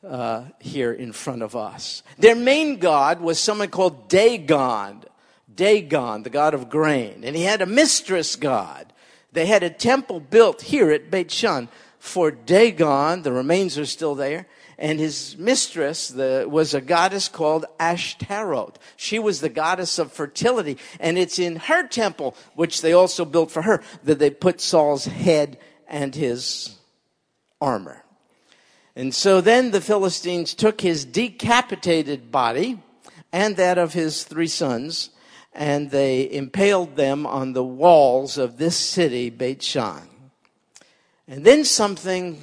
uh, 0.03 0.45
here 0.59 0.91
in 0.91 1.13
front 1.13 1.43
of 1.43 1.55
us. 1.55 2.03
Their 2.19 2.35
main 2.35 2.79
god 2.79 3.21
was 3.21 3.39
someone 3.39 3.69
called 3.69 4.09
Dagon, 4.09 5.05
Dagon, 5.55 6.23
the 6.23 6.31
god 6.31 6.55
of 6.55 6.71
grain, 6.71 7.25
and 7.25 7.37
he 7.37 7.43
had 7.43 7.61
a 7.61 7.67
mistress 7.67 8.37
god. 8.37 8.91
They 9.33 9.45
had 9.45 9.63
a 9.63 9.69
temple 9.69 10.21
built 10.21 10.63
here 10.63 10.91
at 10.91 11.11
Beit 11.11 11.31
Shan 11.31 11.69
for 11.99 12.31
Dagon. 12.31 13.21
The 13.21 13.33
remains 13.33 13.77
are 13.77 13.85
still 13.85 14.15
there. 14.15 14.47
And 14.81 14.99
his 14.99 15.37
mistress 15.37 16.09
the, 16.09 16.47
was 16.49 16.73
a 16.73 16.81
goddess 16.81 17.29
called 17.29 17.67
Ashtaroth. 17.79 18.79
She 18.97 19.19
was 19.19 19.41
the 19.41 19.51
goddess 19.51 19.99
of 19.99 20.11
fertility. 20.11 20.79
And 20.99 21.19
it's 21.19 21.39
in 21.39 21.57
her 21.57 21.87
temple, 21.87 22.35
which 22.55 22.81
they 22.81 22.95
also 22.95 23.27
built 23.27 23.51
for 23.51 23.61
her, 23.63 23.83
that 24.05 24.19
they 24.19 24.31
put 24.31 24.59
Saul's 24.59 25.05
head 25.05 25.59
and 25.87 26.15
his 26.15 26.79
armor. 27.61 28.03
And 28.97 29.15
so 29.15 29.43
then 29.43 29.71
the 29.71 29.83
Philistines 29.83 30.55
took 30.55 30.81
his 30.81 31.05
decapitated 31.05 32.33
body 32.33 32.81
and 33.33 33.57
that 33.57 33.77
of 33.77 33.93
his 33.93 34.25
three 34.25 34.49
sons, 34.49 35.11
and 35.53 35.91
they 35.91 36.31
impaled 36.33 36.97
them 36.97 37.27
on 37.27 37.53
the 37.53 37.63
walls 37.63 38.39
of 38.39 38.57
this 38.57 38.77
city, 38.77 39.29
Beit 39.31 39.63
Shan. 39.63 40.09
And 41.29 41.45
then 41.45 41.65
something 41.65 42.41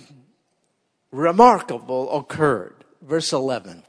remarkable 1.18 2.16
occurred. 2.16 2.86
Verse 3.02 3.34
11. 3.34 3.84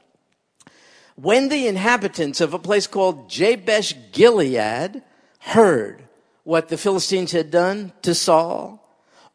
When 1.15 1.49
the 1.49 1.67
inhabitants 1.67 2.41
of 2.41 2.53
a 2.53 2.59
place 2.59 2.87
called 2.87 3.29
Jabesh 3.29 3.93
Gilead 4.11 5.03
heard 5.39 6.03
what 6.43 6.69
the 6.69 6.77
Philistines 6.77 7.31
had 7.31 7.51
done 7.51 7.91
to 8.01 8.15
Saul, 8.15 8.85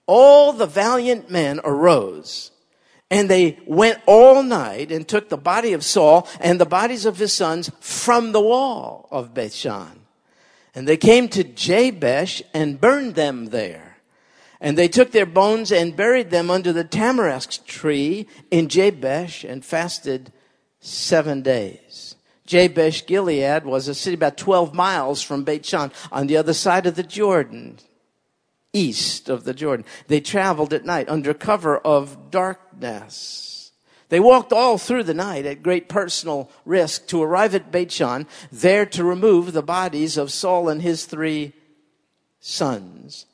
all 0.06 0.52
the 0.52 0.66
valiant 0.66 1.30
men 1.30 1.60
arose 1.64 2.50
and 3.10 3.28
they 3.28 3.58
went 3.66 4.00
all 4.06 4.42
night 4.42 4.90
and 4.90 5.06
took 5.06 5.28
the 5.28 5.36
body 5.36 5.72
of 5.72 5.84
Saul 5.84 6.28
and 6.40 6.60
the 6.60 6.66
bodies 6.66 7.06
of 7.06 7.18
his 7.18 7.32
sons 7.32 7.70
from 7.78 8.32
the 8.32 8.40
wall 8.40 9.06
of 9.10 9.34
Bethshan. 9.34 10.00
And 10.74 10.88
they 10.88 10.96
came 10.96 11.28
to 11.28 11.44
Jabesh 11.44 12.42
and 12.52 12.80
burned 12.80 13.14
them 13.14 13.46
there. 13.46 13.83
And 14.64 14.78
they 14.78 14.88
took 14.88 15.12
their 15.12 15.26
bones 15.26 15.70
and 15.70 15.94
buried 15.94 16.30
them 16.30 16.50
under 16.50 16.72
the 16.72 16.84
tamarisk 16.84 17.66
tree 17.66 18.26
in 18.50 18.68
Jabesh 18.68 19.44
and 19.44 19.62
fasted 19.62 20.32
seven 20.80 21.42
days. 21.42 22.16
Jabesh 22.46 23.06
Gilead 23.06 23.66
was 23.66 23.88
a 23.88 23.94
city 23.94 24.14
about 24.14 24.38
12 24.38 24.72
miles 24.72 25.20
from 25.20 25.44
Beit 25.44 25.66
Shan 25.66 25.92
on 26.10 26.28
the 26.28 26.38
other 26.38 26.54
side 26.54 26.86
of 26.86 26.94
the 26.94 27.02
Jordan 27.02 27.78
east 28.72 29.28
of 29.28 29.44
the 29.44 29.54
Jordan. 29.54 29.86
They 30.08 30.20
traveled 30.20 30.72
at 30.72 30.84
night 30.84 31.08
under 31.08 31.32
cover 31.34 31.78
of 31.78 32.30
darkness. 32.30 33.70
They 34.08 34.20
walked 34.20 34.52
all 34.52 34.78
through 34.78 35.04
the 35.04 35.14
night 35.14 35.46
at 35.46 35.62
great 35.62 35.88
personal 35.88 36.50
risk 36.64 37.06
to 37.08 37.22
arrive 37.22 37.54
at 37.54 37.70
Beit 37.70 37.92
Shan, 37.92 38.26
there 38.50 38.86
to 38.86 39.04
remove 39.04 39.52
the 39.52 39.62
bodies 39.62 40.16
of 40.16 40.32
Saul 40.32 40.68
and 40.68 40.80
his 40.82 41.06
three 41.06 41.52
sons. 42.40 43.26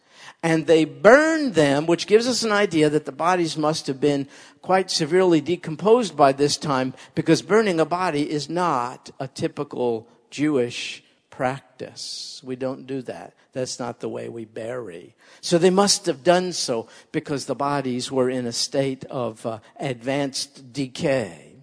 And 0.43 0.67
they 0.67 0.85
burned 0.85 1.55
them, 1.55 1.87
which 1.87 2.07
gives 2.07 2.27
us 2.27 2.43
an 2.43 2.53
idea 2.53 2.89
that 2.89 3.05
the 3.05 3.13
bodies 3.13 3.59
must 3.59 3.87
have 3.89 4.01
been 4.01 4.27
quite 4.63 4.91
severely 4.91 5.41
decomposed 5.41 6.17
by 6.17 6.33
this 6.33 6.57
time, 6.57 6.95
because 7.15 7.43
burning 7.43 7.79
a 7.79 7.85
body 7.85 8.31
is 8.31 8.49
not 8.49 9.11
a 9.21 9.29
typical 9.29 10.09
Jewish 10.31 11.03
practice. 11.29 12.41
We 12.45 12.57
don't 12.57 12.87
do 12.87 13.03
that. 13.03 13.35
That's 13.53 13.79
not 13.79 14.01
the 14.01 14.09
way 14.09 14.29
we 14.29 14.45
bury. 14.45 15.15
So 15.41 15.59
they 15.59 15.71
must 15.71 16.07
have 16.07 16.23
done 16.23 16.53
so 16.53 16.89
because 17.13 17.47
the 17.47 17.55
bodies 17.55 18.13
were 18.13 18.31
in 18.31 18.47
a 18.47 18.53
state 18.53 19.05
of 19.07 19.45
uh, 19.45 19.59
advanced 19.79 20.73
decay. 20.73 21.57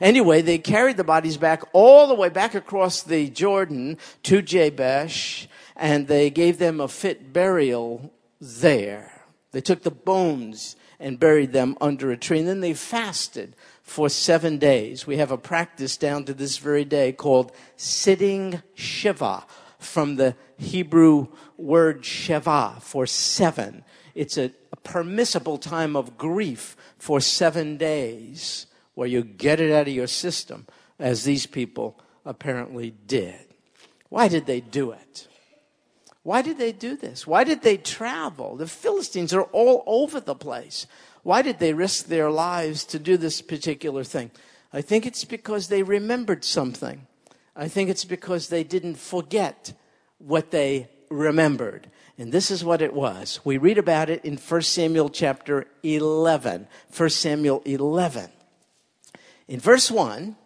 Anyway, 0.00 0.42
they 0.42 0.58
carried 0.58 0.96
the 0.96 1.04
bodies 1.04 1.36
back 1.36 1.62
all 1.72 2.08
the 2.08 2.14
way 2.14 2.28
back 2.28 2.54
across 2.54 3.02
the 3.02 3.28
Jordan 3.28 3.98
to 4.24 4.42
Jabesh 4.42 5.46
and 5.76 6.06
they 6.06 6.30
gave 6.30 6.58
them 6.58 6.80
a 6.80 6.88
fit 6.88 7.32
burial 7.32 8.12
there. 8.40 9.10
They 9.52 9.60
took 9.60 9.82
the 9.82 9.90
bones 9.90 10.76
and 10.98 11.20
buried 11.20 11.52
them 11.52 11.76
under 11.80 12.10
a 12.10 12.16
tree 12.16 12.40
and 12.40 12.48
then 12.48 12.60
they 12.60 12.74
fasted 12.74 13.54
for 13.82 14.08
seven 14.08 14.58
days. 14.58 15.06
We 15.06 15.18
have 15.18 15.30
a 15.30 15.38
practice 15.38 15.96
down 15.96 16.24
to 16.24 16.34
this 16.34 16.58
very 16.58 16.84
day 16.84 17.12
called 17.12 17.52
sitting 17.76 18.62
Shiva 18.74 19.44
from 19.78 20.16
the 20.16 20.34
Hebrew 20.56 21.28
word 21.56 22.04
Shiva 22.04 22.78
for 22.80 23.06
seven. 23.06 23.84
It's 24.14 24.38
a, 24.38 24.52
a 24.72 24.76
permissible 24.76 25.58
time 25.58 25.96
of 25.96 26.16
grief 26.16 26.76
for 26.98 27.20
seven 27.20 27.76
days 27.76 28.66
where 28.94 29.08
you 29.08 29.22
get 29.22 29.60
it 29.60 29.72
out 29.72 29.88
of 29.88 29.94
your 29.94 30.06
system, 30.06 30.66
as 30.98 31.24
these 31.24 31.46
people 31.46 31.98
apparently 32.24 32.94
did. 33.06 33.46
Why 34.08 34.28
did 34.28 34.46
they 34.46 34.60
do 34.60 34.92
it? 34.92 35.26
Why 36.24 36.40
did 36.40 36.56
they 36.56 36.72
do 36.72 36.96
this? 36.96 37.26
Why 37.26 37.44
did 37.44 37.62
they 37.62 37.76
travel? 37.76 38.56
The 38.56 38.66
Philistines 38.66 39.34
are 39.34 39.42
all 39.42 39.84
over 39.86 40.18
the 40.20 40.34
place. 40.34 40.86
Why 41.22 41.42
did 41.42 41.58
they 41.58 41.74
risk 41.74 42.06
their 42.06 42.30
lives 42.30 42.84
to 42.86 42.98
do 42.98 43.16
this 43.18 43.42
particular 43.42 44.04
thing? 44.04 44.30
I 44.72 44.80
think 44.80 45.06
it's 45.06 45.24
because 45.24 45.68
they 45.68 45.82
remembered 45.82 46.42
something. 46.42 47.06
I 47.54 47.68
think 47.68 47.90
it's 47.90 48.06
because 48.06 48.48
they 48.48 48.64
didn't 48.64 48.96
forget 48.96 49.74
what 50.18 50.50
they 50.50 50.88
remembered. 51.10 51.90
And 52.16 52.32
this 52.32 52.50
is 52.50 52.64
what 52.64 52.80
it 52.80 52.94
was. 52.94 53.40
We 53.44 53.58
read 53.58 53.76
about 53.76 54.08
it 54.08 54.24
in 54.24 54.38
1 54.38 54.62
Samuel 54.62 55.10
chapter 55.10 55.66
11. 55.82 56.66
1 56.96 57.10
Samuel 57.10 57.60
11. 57.66 58.30
In 59.46 59.60
verse 59.60 59.90
1, 59.90 60.36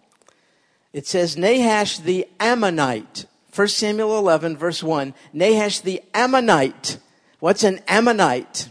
it 0.92 1.06
says, 1.06 1.36
Nahash 1.36 1.98
the 1.98 2.26
Ammonite. 2.40 3.26
1 3.58 3.66
Samuel 3.66 4.16
11, 4.18 4.56
verse 4.56 4.84
1. 4.84 5.12
Nahash 5.32 5.80
the 5.80 6.00
Ammonite. 6.14 6.98
What's 7.40 7.64
an 7.64 7.80
Ammonite? 7.88 8.68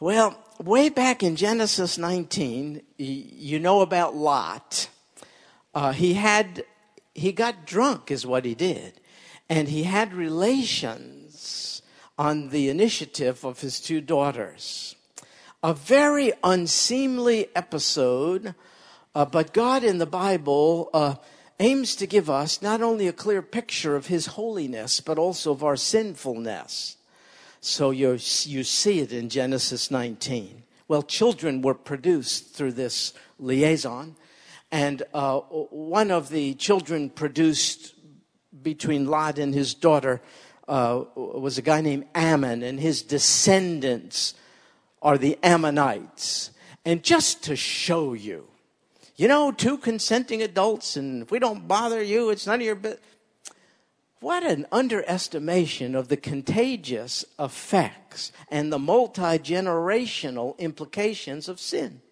Well, 0.00 0.38
way 0.62 0.90
back 0.90 1.22
in 1.22 1.34
Genesis 1.34 1.96
19, 1.96 2.82
you 2.98 3.58
know 3.58 3.80
about 3.80 4.14
Lot. 4.14 4.90
Uh, 5.74 5.92
he 5.92 6.12
had, 6.12 6.66
he 7.14 7.32
got 7.32 7.64
drunk, 7.64 8.10
is 8.10 8.26
what 8.26 8.44
he 8.44 8.54
did. 8.54 9.00
And 9.48 9.70
he 9.70 9.84
had 9.84 10.12
relations 10.12 11.80
on 12.18 12.50
the 12.50 12.68
initiative 12.68 13.46
of 13.46 13.62
his 13.62 13.80
two 13.80 14.02
daughters. 14.02 14.94
A 15.62 15.72
very 15.72 16.34
unseemly 16.44 17.46
episode, 17.56 18.54
uh, 19.14 19.24
but 19.24 19.54
God 19.54 19.82
in 19.82 19.96
the 19.96 20.04
Bible 20.04 20.90
uh, 20.92 21.14
aims 21.60 21.96
to 21.96 22.06
give 22.06 22.28
us 22.28 22.62
not 22.62 22.82
only 22.82 23.08
a 23.08 23.12
clear 23.12 23.42
picture 23.42 23.96
of 23.96 24.06
his 24.06 24.26
holiness, 24.26 25.00
but 25.00 25.18
also 25.18 25.52
of 25.52 25.62
our 25.64 25.76
sinfulness. 25.76 26.96
So 27.60 27.90
you 27.90 28.18
you 28.44 28.64
see 28.64 29.00
it 29.00 29.12
in 29.12 29.28
Genesis 29.28 29.90
19. 29.90 30.64
Well, 30.88 31.02
children 31.02 31.62
were 31.62 31.74
produced 31.74 32.54
through 32.54 32.72
this 32.72 33.14
liaison, 33.38 34.16
and 34.70 35.02
uh, 35.14 35.38
one 35.40 36.10
of 36.10 36.28
the 36.28 36.54
children 36.54 37.08
produced 37.08 37.94
between 38.62 39.06
Lot 39.06 39.38
and 39.38 39.54
his 39.54 39.74
daughter 39.74 40.20
uh, 40.68 41.04
was 41.14 41.58
a 41.58 41.62
guy 41.62 41.80
named 41.80 42.06
Ammon, 42.14 42.62
and 42.62 42.80
his 42.80 43.02
descendants 43.02 44.34
are 45.00 45.18
the 45.18 45.38
Ammonites. 45.42 46.50
And 46.84 47.02
just 47.02 47.44
to 47.44 47.56
show 47.56 48.12
you, 48.12 48.48
you 49.22 49.28
know, 49.28 49.52
two 49.52 49.78
consenting 49.78 50.42
adults, 50.42 50.96
and 50.96 51.22
if 51.22 51.30
we 51.30 51.38
don't 51.38 51.68
bother 51.68 52.02
you, 52.02 52.30
it's 52.30 52.44
none 52.44 52.58
of 52.58 52.66
your 52.66 52.74
business. 52.74 53.00
What 54.18 54.42
an 54.42 54.66
underestimation 54.72 55.94
of 55.94 56.08
the 56.08 56.16
contagious 56.16 57.24
effects 57.38 58.32
and 58.50 58.72
the 58.72 58.80
multi 58.80 59.38
generational 59.38 60.58
implications 60.58 61.48
of 61.48 61.60
sin. 61.60 62.02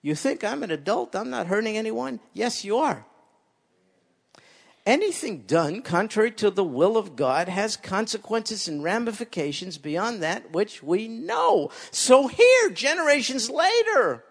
You 0.00 0.14
think 0.14 0.42
I'm 0.42 0.62
an 0.62 0.70
adult, 0.70 1.14
I'm 1.14 1.28
not 1.28 1.48
hurting 1.48 1.76
anyone? 1.76 2.20
Yes, 2.32 2.64
you 2.64 2.78
are. 2.78 3.04
Anything 4.86 5.42
done 5.42 5.82
contrary 5.82 6.30
to 6.32 6.50
the 6.50 6.64
will 6.64 6.96
of 6.96 7.16
God 7.16 7.50
has 7.50 7.76
consequences 7.76 8.66
and 8.66 8.82
ramifications 8.82 9.76
beyond 9.76 10.22
that 10.22 10.52
which 10.52 10.82
we 10.82 11.06
know. 11.06 11.70
So 11.90 12.28
here, 12.28 12.70
generations 12.70 13.50
later, 13.50 14.24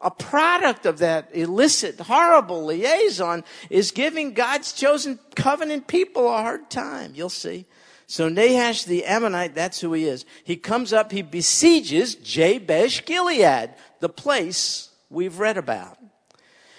a 0.00 0.10
product 0.10 0.86
of 0.86 0.98
that 0.98 1.28
illicit, 1.32 2.00
horrible 2.00 2.64
liaison 2.64 3.44
is 3.68 3.90
giving 3.90 4.32
God's 4.32 4.72
chosen 4.72 5.18
covenant 5.34 5.86
people 5.86 6.26
a 6.28 6.38
hard 6.38 6.70
time. 6.70 7.12
You'll 7.14 7.28
see. 7.28 7.66
So 8.06 8.28
Nahash 8.28 8.84
the 8.84 9.04
Ammonite, 9.04 9.54
that's 9.54 9.80
who 9.80 9.92
he 9.92 10.06
is. 10.06 10.24
He 10.42 10.56
comes 10.56 10.92
up, 10.92 11.12
he 11.12 11.22
besieges 11.22 12.16
Jabesh 12.16 13.04
Gilead, 13.04 13.70
the 14.00 14.08
place 14.08 14.88
we've 15.10 15.38
read 15.38 15.58
about. 15.58 15.98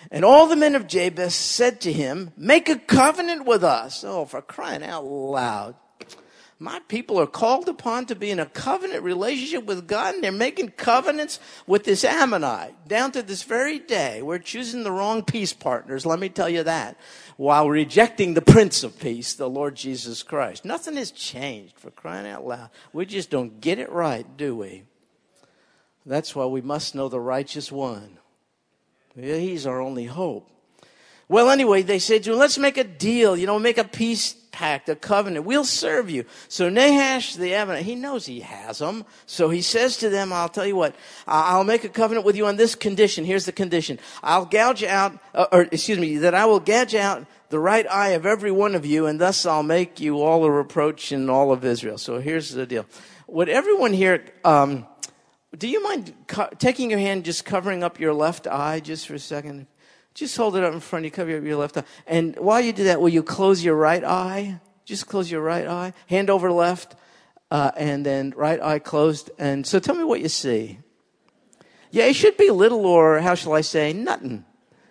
And 0.09 0.25
all 0.25 0.47
the 0.47 0.55
men 0.55 0.75
of 0.75 0.87
Jabesh 0.87 1.33
said 1.33 1.79
to 1.81 1.93
him, 1.93 2.31
Make 2.35 2.69
a 2.69 2.75
covenant 2.75 3.45
with 3.45 3.63
us. 3.63 4.03
Oh, 4.03 4.25
for 4.25 4.41
crying 4.41 4.83
out 4.83 5.05
loud. 5.05 5.75
My 6.61 6.79
people 6.87 7.19
are 7.19 7.25
called 7.25 7.67
upon 7.67 8.05
to 8.05 8.15
be 8.15 8.29
in 8.29 8.39
a 8.39 8.45
covenant 8.45 9.01
relationship 9.01 9.65
with 9.65 9.87
God, 9.87 10.13
and 10.13 10.23
they're 10.23 10.31
making 10.31 10.69
covenants 10.69 11.39
with 11.65 11.85
this 11.85 12.03
Ammonite. 12.03 12.87
Down 12.87 13.11
to 13.13 13.23
this 13.23 13.41
very 13.41 13.79
day, 13.79 14.21
we're 14.21 14.37
choosing 14.37 14.83
the 14.83 14.91
wrong 14.91 15.23
peace 15.23 15.53
partners, 15.53 16.05
let 16.05 16.19
me 16.19 16.29
tell 16.29 16.47
you 16.47 16.61
that, 16.61 16.97
while 17.35 17.67
rejecting 17.67 18.35
the 18.35 18.43
Prince 18.43 18.83
of 18.83 18.99
Peace, 18.99 19.33
the 19.33 19.49
Lord 19.49 19.73
Jesus 19.73 20.21
Christ. 20.21 20.63
Nothing 20.63 20.97
has 20.97 21.09
changed, 21.09 21.79
for 21.79 21.89
crying 21.89 22.27
out 22.27 22.45
loud. 22.45 22.69
We 22.93 23.07
just 23.07 23.31
don't 23.31 23.59
get 23.59 23.79
it 23.79 23.91
right, 23.91 24.27
do 24.37 24.55
we? 24.55 24.83
That's 26.05 26.35
why 26.35 26.45
we 26.45 26.61
must 26.61 26.93
know 26.93 27.09
the 27.09 27.19
righteous 27.19 27.71
one. 27.71 28.19
He's 29.15 29.65
our 29.65 29.81
only 29.81 30.05
hope. 30.05 30.47
Well, 31.27 31.49
anyway, 31.49 31.81
they 31.81 31.97
said 31.97 32.21
to 32.25 32.33
him, 32.33 32.37
let's 32.37 32.59
make 32.59 32.77
a 32.77 32.83
deal, 32.83 33.35
you 33.35 33.47
know, 33.47 33.57
make 33.57 33.79
a 33.79 33.83
peace 33.83 34.35
pact, 34.51 34.89
a 34.89 34.95
covenant. 34.95 35.45
We'll 35.45 35.63
serve 35.63 36.09
you. 36.09 36.25
So 36.47 36.69
Nahash 36.69 37.35
the 37.35 37.53
Ammonite, 37.53 37.83
he 37.83 37.95
knows 37.95 38.25
he 38.25 38.41
has 38.41 38.79
them. 38.79 39.05
So 39.25 39.49
he 39.49 39.61
says 39.61 39.97
to 39.97 40.09
them, 40.09 40.31
I'll 40.33 40.49
tell 40.49 40.65
you 40.65 40.75
what, 40.75 40.95
I'll 41.27 41.63
make 41.63 41.83
a 41.83 41.89
covenant 41.89 42.25
with 42.25 42.35
you 42.35 42.45
on 42.45 42.57
this 42.57 42.75
condition. 42.75 43.25
Here's 43.25 43.45
the 43.45 43.51
condition. 43.51 43.99
I'll 44.21 44.45
gouge 44.45 44.83
out, 44.83 45.17
uh, 45.33 45.47
or 45.51 45.61
excuse 45.71 45.99
me, 45.99 46.17
that 46.17 46.35
I 46.35 46.45
will 46.45 46.59
gouge 46.59 46.95
out 46.95 47.25
the 47.49 47.59
right 47.59 47.85
eye 47.89 48.09
of 48.09 48.25
every 48.25 48.51
one 48.51 48.75
of 48.75 48.85
you, 48.85 49.07
and 49.07 49.19
thus 49.19 49.45
I'll 49.45 49.63
make 49.63 49.99
you 49.99 50.21
all 50.21 50.45
a 50.45 50.51
reproach 50.51 51.11
in 51.11 51.29
all 51.29 51.51
of 51.51 51.65
Israel. 51.65 51.97
So 51.97 52.19
here's 52.19 52.51
the 52.51 52.65
deal. 52.65 52.85
Would 53.27 53.49
everyone 53.49 53.93
here, 53.93 54.25
um, 54.43 54.85
do 55.57 55.67
you 55.67 55.83
mind 55.83 56.13
co- 56.27 56.49
taking 56.59 56.89
your 56.89 56.99
hand, 56.99 57.25
just 57.25 57.45
covering 57.45 57.83
up 57.83 57.99
your 57.99 58.13
left 58.13 58.47
eye 58.47 58.79
just 58.79 59.07
for 59.07 59.15
a 59.15 59.19
second? 59.19 59.67
Just 60.13 60.35
hold 60.35 60.55
it 60.55 60.63
up 60.63 60.73
in 60.73 60.79
front 60.79 61.05
of 61.05 61.05
you, 61.05 61.11
cover 61.11 61.39
your 61.39 61.57
left 61.57 61.77
eye. 61.77 61.83
And 62.05 62.35
while 62.37 62.59
you 62.59 62.73
do 62.73 62.83
that, 62.85 62.99
will 62.99 63.09
you 63.09 63.23
close 63.23 63.63
your 63.63 63.75
right 63.75 64.03
eye? 64.03 64.59
Just 64.85 65.07
close 65.07 65.31
your 65.31 65.41
right 65.41 65.67
eye. 65.67 65.93
Hand 66.07 66.29
over 66.29 66.51
left, 66.51 66.95
uh, 67.49 67.71
and 67.77 68.05
then 68.05 68.33
right 68.35 68.61
eye 68.61 68.79
closed. 68.79 69.31
And 69.39 69.65
so 69.65 69.79
tell 69.79 69.95
me 69.95 70.03
what 70.03 70.21
you 70.21 70.27
see. 70.27 70.79
Yeah, 71.91 72.05
it 72.05 72.15
should 72.15 72.37
be 72.37 72.49
little, 72.49 72.85
or 72.85 73.19
how 73.19 73.35
shall 73.35 73.53
I 73.53 73.61
say, 73.61 73.93
nothing. 73.93 74.45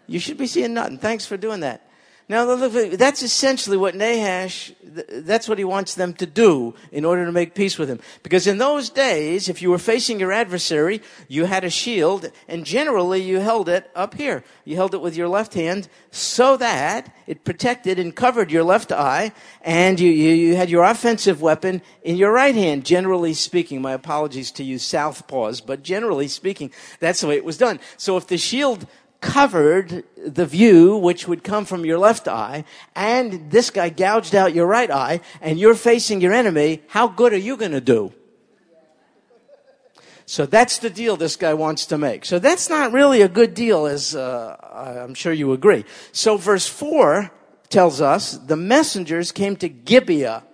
You 0.06 0.18
should 0.18 0.38
be 0.38 0.46
seeing 0.46 0.74
nothing. 0.74 0.98
Thanks 0.98 1.26
for 1.26 1.36
doing 1.36 1.60
that. 1.60 1.89
Now, 2.30 2.44
that's 2.54 3.24
essentially 3.24 3.76
what 3.76 3.96
Nahash, 3.96 4.72
that's 4.84 5.48
what 5.48 5.58
he 5.58 5.64
wants 5.64 5.96
them 5.96 6.14
to 6.14 6.26
do 6.26 6.76
in 6.92 7.04
order 7.04 7.26
to 7.26 7.32
make 7.32 7.56
peace 7.56 7.76
with 7.76 7.90
him. 7.90 7.98
Because 8.22 8.46
in 8.46 8.58
those 8.58 8.88
days, 8.88 9.48
if 9.48 9.60
you 9.60 9.68
were 9.68 9.78
facing 9.78 10.20
your 10.20 10.30
adversary, 10.30 11.02
you 11.26 11.46
had 11.46 11.64
a 11.64 11.70
shield, 11.70 12.30
and 12.46 12.64
generally 12.64 13.20
you 13.20 13.40
held 13.40 13.68
it 13.68 13.90
up 13.96 14.14
here. 14.14 14.44
You 14.64 14.76
held 14.76 14.94
it 14.94 15.00
with 15.00 15.16
your 15.16 15.26
left 15.26 15.54
hand 15.54 15.88
so 16.12 16.56
that 16.58 17.12
it 17.26 17.42
protected 17.42 17.98
and 17.98 18.14
covered 18.14 18.52
your 18.52 18.62
left 18.62 18.92
eye, 18.92 19.32
and 19.62 19.98
you, 19.98 20.08
you, 20.08 20.32
you 20.32 20.54
had 20.54 20.70
your 20.70 20.84
offensive 20.84 21.42
weapon 21.42 21.82
in 22.04 22.14
your 22.14 22.32
right 22.32 22.54
hand, 22.54 22.86
generally 22.86 23.34
speaking. 23.34 23.82
My 23.82 23.92
apologies 23.92 24.52
to 24.52 24.62
you 24.62 24.76
southpaws, 24.76 25.66
but 25.66 25.82
generally 25.82 26.28
speaking, 26.28 26.70
that's 27.00 27.22
the 27.22 27.26
way 27.26 27.34
it 27.34 27.44
was 27.44 27.58
done. 27.58 27.80
So 27.96 28.16
if 28.16 28.28
the 28.28 28.38
shield 28.38 28.86
covered 29.20 30.04
the 30.16 30.46
view 30.46 30.96
which 30.96 31.28
would 31.28 31.44
come 31.44 31.64
from 31.64 31.84
your 31.84 31.98
left 31.98 32.26
eye, 32.28 32.64
and 32.94 33.50
this 33.50 33.70
guy 33.70 33.88
gouged 33.88 34.34
out 34.34 34.54
your 34.54 34.66
right 34.66 34.90
eye, 34.90 35.20
and 35.40 35.58
you're 35.58 35.74
facing 35.74 36.20
your 36.20 36.32
enemy, 36.32 36.82
how 36.88 37.08
good 37.08 37.32
are 37.32 37.38
you 37.38 37.56
going 37.56 37.72
to 37.72 37.80
do? 37.80 38.12
So 40.26 40.46
that's 40.46 40.78
the 40.78 40.90
deal 40.90 41.16
this 41.16 41.34
guy 41.34 41.54
wants 41.54 41.86
to 41.86 41.98
make. 41.98 42.24
So 42.24 42.38
that's 42.38 42.70
not 42.70 42.92
really 42.92 43.20
a 43.20 43.28
good 43.28 43.52
deal, 43.52 43.86
as 43.86 44.14
uh, 44.14 44.56
I'm 45.04 45.14
sure 45.14 45.32
you 45.32 45.52
agree. 45.52 45.84
So 46.12 46.36
verse 46.36 46.68
4 46.68 47.32
tells 47.68 48.00
us 48.00 48.32
the 48.38 48.56
messengers 48.56 49.32
came 49.32 49.56
to 49.56 49.68
Gibeah 49.68 50.44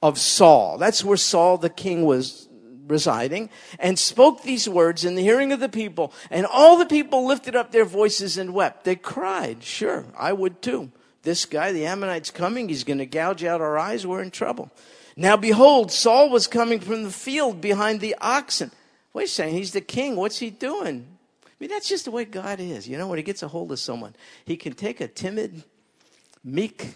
of 0.00 0.18
Saul. 0.18 0.78
That's 0.78 1.04
where 1.04 1.16
Saul 1.16 1.58
the 1.58 1.70
king 1.70 2.04
was 2.04 2.45
residing, 2.86 3.50
and 3.78 3.98
spoke 3.98 4.42
these 4.42 4.68
words 4.68 5.04
in 5.04 5.14
the 5.14 5.22
hearing 5.22 5.52
of 5.52 5.60
the 5.60 5.68
people. 5.68 6.12
And 6.30 6.46
all 6.46 6.78
the 6.78 6.86
people 6.86 7.26
lifted 7.26 7.56
up 7.56 7.72
their 7.72 7.84
voices 7.84 8.38
and 8.38 8.54
wept. 8.54 8.84
They 8.84 8.96
cried, 8.96 9.62
Sure, 9.62 10.06
I 10.16 10.32
would 10.32 10.62
too. 10.62 10.90
This 11.22 11.44
guy, 11.44 11.72
the 11.72 11.86
Ammonite's 11.86 12.30
coming. 12.30 12.68
He's 12.68 12.84
going 12.84 12.98
to 12.98 13.06
gouge 13.06 13.42
out 13.42 13.60
our 13.60 13.78
eyes. 13.78 14.06
We're 14.06 14.22
in 14.22 14.30
trouble. 14.30 14.70
Now 15.16 15.36
behold, 15.36 15.90
Saul 15.90 16.30
was 16.30 16.46
coming 16.46 16.78
from 16.78 17.02
the 17.02 17.10
field 17.10 17.60
behind 17.60 18.00
the 18.00 18.14
oxen. 18.20 18.70
Wait 19.12 19.24
a 19.24 19.28
second, 19.28 19.54
he's 19.54 19.72
the 19.72 19.80
king. 19.80 20.14
What's 20.14 20.38
he 20.38 20.50
doing? 20.50 21.06
I 21.44 21.50
mean, 21.58 21.70
that's 21.70 21.88
just 21.88 22.04
the 22.04 22.10
way 22.10 22.26
God 22.26 22.60
is. 22.60 22.86
You 22.86 22.98
know, 22.98 23.08
when 23.08 23.16
he 23.16 23.22
gets 23.22 23.42
a 23.42 23.48
hold 23.48 23.72
of 23.72 23.78
someone, 23.78 24.14
he 24.44 24.58
can 24.58 24.74
take 24.74 25.00
a 25.00 25.08
timid, 25.08 25.64
meek 26.44 26.94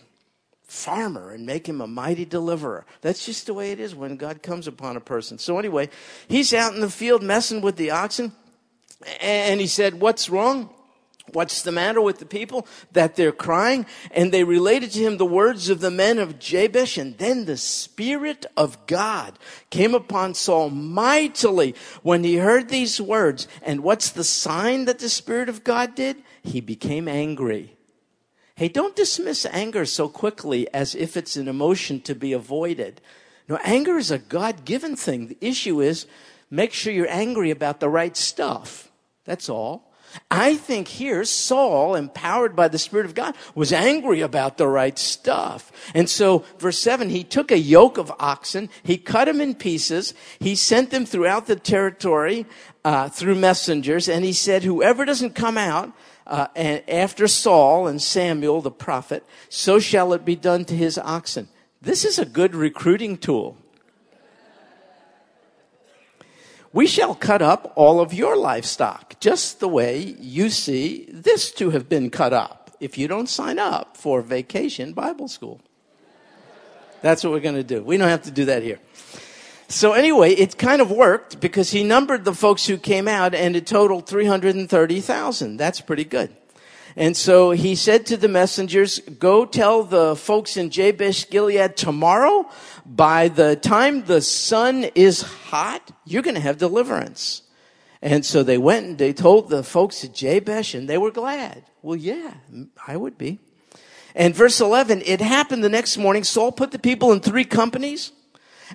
farmer 0.70 1.32
and 1.32 1.44
make 1.44 1.68
him 1.68 1.80
a 1.80 1.86
mighty 1.86 2.24
deliverer. 2.24 2.86
That's 3.00 3.26
just 3.26 3.46
the 3.46 3.54
way 3.54 3.72
it 3.72 3.80
is 3.80 3.94
when 3.94 4.16
God 4.16 4.40
comes 4.40 4.68
upon 4.68 4.96
a 4.96 5.00
person. 5.00 5.36
So 5.38 5.58
anyway, 5.58 5.90
he's 6.28 6.54
out 6.54 6.74
in 6.74 6.80
the 6.80 6.88
field 6.88 7.22
messing 7.22 7.60
with 7.60 7.76
the 7.76 7.90
oxen 7.90 8.32
and 9.20 9.60
he 9.60 9.66
said, 9.66 10.00
what's 10.00 10.30
wrong? 10.30 10.70
What's 11.32 11.62
the 11.62 11.72
matter 11.72 12.00
with 12.00 12.18
the 12.18 12.26
people 12.26 12.66
that 12.92 13.16
they're 13.16 13.32
crying? 13.32 13.86
And 14.12 14.32
they 14.32 14.44
related 14.44 14.90
to 14.92 14.98
him 15.00 15.16
the 15.16 15.26
words 15.26 15.70
of 15.70 15.80
the 15.80 15.90
men 15.90 16.18
of 16.18 16.38
Jabesh. 16.38 16.98
And 16.98 17.16
then 17.18 17.44
the 17.44 17.56
Spirit 17.56 18.46
of 18.56 18.86
God 18.86 19.38
came 19.70 19.94
upon 19.94 20.34
Saul 20.34 20.70
mightily 20.70 21.74
when 22.02 22.24
he 22.24 22.36
heard 22.36 22.68
these 22.68 23.00
words. 23.00 23.46
And 23.62 23.82
what's 23.82 24.10
the 24.10 24.24
sign 24.24 24.86
that 24.86 24.98
the 24.98 25.08
Spirit 25.08 25.48
of 25.48 25.62
God 25.62 25.94
did? 25.94 26.16
He 26.42 26.60
became 26.60 27.06
angry. 27.06 27.76
Hey, 28.60 28.68
don't 28.68 28.94
dismiss 28.94 29.46
anger 29.46 29.86
so 29.86 30.06
quickly 30.06 30.68
as 30.74 30.94
if 30.94 31.16
it's 31.16 31.34
an 31.34 31.48
emotion 31.48 31.98
to 32.02 32.14
be 32.14 32.34
avoided. 32.34 33.00
No, 33.48 33.58
anger 33.64 33.96
is 33.96 34.10
a 34.10 34.18
God 34.18 34.66
given 34.66 34.96
thing. 34.96 35.28
The 35.28 35.38
issue 35.40 35.80
is 35.80 36.04
make 36.50 36.74
sure 36.74 36.92
you're 36.92 37.08
angry 37.08 37.50
about 37.50 37.80
the 37.80 37.88
right 37.88 38.14
stuff. 38.14 38.92
That's 39.24 39.48
all. 39.48 39.90
I 40.30 40.56
think 40.56 40.88
here 40.88 41.24
Saul, 41.24 41.94
empowered 41.94 42.54
by 42.54 42.68
the 42.68 42.78
Spirit 42.78 43.06
of 43.06 43.14
God, 43.14 43.34
was 43.54 43.72
angry 43.72 44.20
about 44.20 44.58
the 44.58 44.68
right 44.68 44.98
stuff. 44.98 45.72
And 45.94 46.10
so, 46.10 46.44
verse 46.58 46.78
7, 46.78 47.08
he 47.08 47.24
took 47.24 47.50
a 47.50 47.58
yoke 47.58 47.96
of 47.96 48.12
oxen, 48.18 48.68
he 48.82 48.98
cut 48.98 49.24
them 49.24 49.40
in 49.40 49.54
pieces, 49.54 50.12
he 50.38 50.54
sent 50.54 50.90
them 50.90 51.06
throughout 51.06 51.46
the 51.46 51.56
territory 51.56 52.44
uh, 52.84 53.08
through 53.08 53.36
messengers, 53.36 54.06
and 54.06 54.22
he 54.22 54.34
said, 54.34 54.64
Whoever 54.64 55.06
doesn't 55.06 55.34
come 55.34 55.56
out 55.56 55.94
uh, 56.30 56.46
and 56.54 56.88
after 56.88 57.26
Saul 57.26 57.88
and 57.88 58.00
Samuel 58.00 58.62
the 58.62 58.70
prophet, 58.70 59.26
so 59.48 59.80
shall 59.80 60.12
it 60.12 60.24
be 60.24 60.36
done 60.36 60.64
to 60.66 60.76
his 60.76 60.96
oxen. 60.96 61.48
This 61.82 62.04
is 62.04 62.20
a 62.20 62.24
good 62.24 62.54
recruiting 62.54 63.18
tool. 63.18 63.56
We 66.72 66.86
shall 66.86 67.16
cut 67.16 67.42
up 67.42 67.72
all 67.74 68.00
of 68.00 68.14
your 68.14 68.36
livestock, 68.36 69.18
just 69.18 69.58
the 69.58 69.66
way 69.66 69.98
you 69.98 70.50
see 70.50 71.08
this 71.12 71.50
to 71.52 71.70
have 71.70 71.88
been 71.88 72.10
cut 72.10 72.32
up 72.32 72.70
if 72.78 72.96
you 72.96 73.08
don't 73.08 73.28
sign 73.28 73.58
up 73.58 73.96
for 73.96 74.22
vacation 74.22 74.92
Bible 74.92 75.26
school. 75.26 75.60
That's 77.02 77.24
what 77.24 77.32
we're 77.32 77.40
going 77.40 77.56
to 77.56 77.64
do. 77.64 77.82
We 77.82 77.96
don't 77.96 78.08
have 78.08 78.22
to 78.22 78.30
do 78.30 78.44
that 78.44 78.62
here. 78.62 78.78
So 79.70 79.92
anyway, 79.92 80.32
it 80.32 80.58
kind 80.58 80.82
of 80.82 80.90
worked 80.90 81.38
because 81.38 81.70
he 81.70 81.84
numbered 81.84 82.24
the 82.24 82.34
folks 82.34 82.66
who 82.66 82.76
came 82.76 83.06
out 83.06 83.36
and 83.36 83.54
it 83.54 83.68
totaled 83.68 84.08
330,000. 84.08 85.56
That's 85.56 85.80
pretty 85.80 86.04
good. 86.04 86.34
And 86.96 87.16
so 87.16 87.52
he 87.52 87.76
said 87.76 88.04
to 88.06 88.16
the 88.16 88.26
messengers, 88.26 88.98
go 88.98 89.46
tell 89.46 89.84
the 89.84 90.16
folks 90.16 90.56
in 90.56 90.70
Jabesh 90.70 91.30
Gilead 91.30 91.76
tomorrow, 91.76 92.50
by 92.84 93.28
the 93.28 93.54
time 93.54 94.06
the 94.06 94.20
sun 94.20 94.90
is 94.96 95.22
hot, 95.22 95.92
you're 96.04 96.22
going 96.22 96.34
to 96.34 96.40
have 96.40 96.58
deliverance. 96.58 97.42
And 98.02 98.26
so 98.26 98.42
they 98.42 98.58
went 98.58 98.86
and 98.86 98.98
they 98.98 99.12
told 99.12 99.50
the 99.50 99.62
folks 99.62 100.02
at 100.02 100.12
Jabesh 100.12 100.74
and 100.74 100.88
they 100.88 100.98
were 100.98 101.12
glad. 101.12 101.62
Well, 101.80 101.96
yeah, 101.96 102.34
I 102.88 102.96
would 102.96 103.16
be. 103.16 103.38
And 104.16 104.34
verse 104.34 104.60
11, 104.60 105.02
it 105.06 105.20
happened 105.20 105.62
the 105.62 105.68
next 105.68 105.96
morning. 105.96 106.24
Saul 106.24 106.50
put 106.50 106.72
the 106.72 106.78
people 106.80 107.12
in 107.12 107.20
three 107.20 107.44
companies 107.44 108.10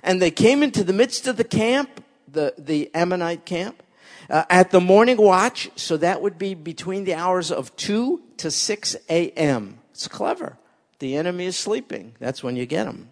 and 0.02 0.20
they 0.20 0.30
came 0.30 0.62
into 0.62 0.84
the 0.84 0.92
midst 0.92 1.26
of 1.26 1.36
the 1.36 1.44
camp, 1.44 2.04
the, 2.30 2.54
the 2.58 2.90
Ammonite 2.94 3.44
camp, 3.44 3.82
uh, 4.28 4.44
at 4.50 4.70
the 4.70 4.80
morning 4.80 5.16
watch. 5.16 5.70
So 5.76 5.96
that 5.98 6.20
would 6.22 6.38
be 6.38 6.54
between 6.54 7.04
the 7.04 7.14
hours 7.14 7.50
of 7.50 7.74
2 7.76 8.22
to 8.38 8.50
6 8.50 8.96
a.m. 9.08 9.78
It's 9.90 10.08
clever. 10.08 10.58
The 10.98 11.16
enemy 11.16 11.46
is 11.46 11.56
sleeping. 11.56 12.14
That's 12.18 12.42
when 12.42 12.56
you 12.56 12.66
get 12.66 12.84
them. 12.84 13.10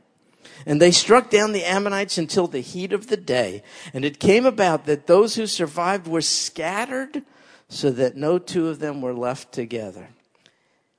And 0.66 0.80
they 0.80 0.90
struck 0.90 1.30
down 1.30 1.52
the 1.52 1.64
Ammonites 1.64 2.16
until 2.16 2.46
the 2.46 2.60
heat 2.60 2.92
of 2.92 3.08
the 3.08 3.16
day. 3.16 3.62
And 3.92 4.04
it 4.04 4.18
came 4.18 4.46
about 4.46 4.86
that 4.86 5.06
those 5.06 5.34
who 5.34 5.46
survived 5.46 6.06
were 6.06 6.22
scattered 6.22 7.22
so 7.68 7.90
that 7.90 8.16
no 8.16 8.38
two 8.38 8.68
of 8.68 8.78
them 8.78 9.02
were 9.02 9.14
left 9.14 9.52
together. 9.52 10.08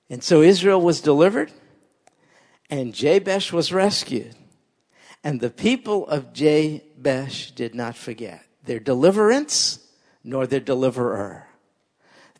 And 0.10 0.24
so 0.24 0.42
Israel 0.42 0.82
was 0.82 1.02
delivered 1.02 1.52
and 2.70 2.94
Jabesh 2.94 3.52
was 3.52 3.74
rescued. 3.74 4.36
And 5.26 5.42
the 5.42 5.50
people 5.50 6.08
of 6.08 6.34
Jabesh 6.34 7.50
did 7.56 7.74
not 7.74 7.98
forget 7.98 8.46
their 8.64 8.80
deliverance 8.80 9.80
nor 10.24 10.46
their 10.46 10.60
deliverer. 10.60 11.48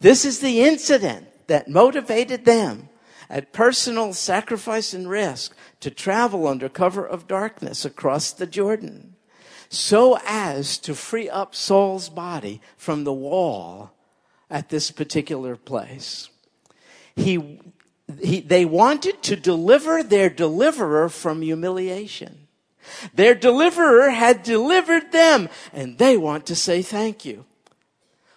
This 0.02 0.24
is 0.24 0.40
the 0.40 0.62
incident 0.62 1.26
that 1.48 1.68
motivated 1.68 2.46
them 2.46 2.90
at 3.28 3.52
personal 3.52 4.14
sacrifice 4.14 4.94
and 4.94 5.10
risk 5.10 5.56
to 5.80 5.90
travel 5.90 6.48
under 6.48 6.70
cover 6.70 7.04
of 7.04 7.28
darkness 7.28 7.86
across 7.86 8.32
the 8.32 8.46
Jordan 8.46 9.16
so 9.68 10.20
as 10.24 10.78
to 10.78 10.94
free 10.94 11.28
up 11.28 11.56
Saul's 11.56 12.10
body 12.10 12.62
from 12.78 13.04
the 13.04 13.14
wall 13.14 13.94
at 14.48 14.70
this 14.70 14.92
particular 14.92 15.56
place. 15.56 16.30
He, 17.16 17.60
he, 18.22 18.42
they 18.42 18.64
wanted 18.64 19.24
to 19.24 19.36
deliver 19.36 20.04
their 20.04 20.30
deliverer 20.30 21.10
from 21.10 21.42
humiliation. 21.42 22.45
Their 23.14 23.36
deliverer 23.36 24.10
had 24.10 24.44
delivered 24.44 25.12
them 25.12 25.50
and 25.74 25.98
they 25.98 26.18
want 26.18 26.46
to 26.48 26.56
say 26.56 26.82
thank 26.82 27.26
you. 27.26 27.46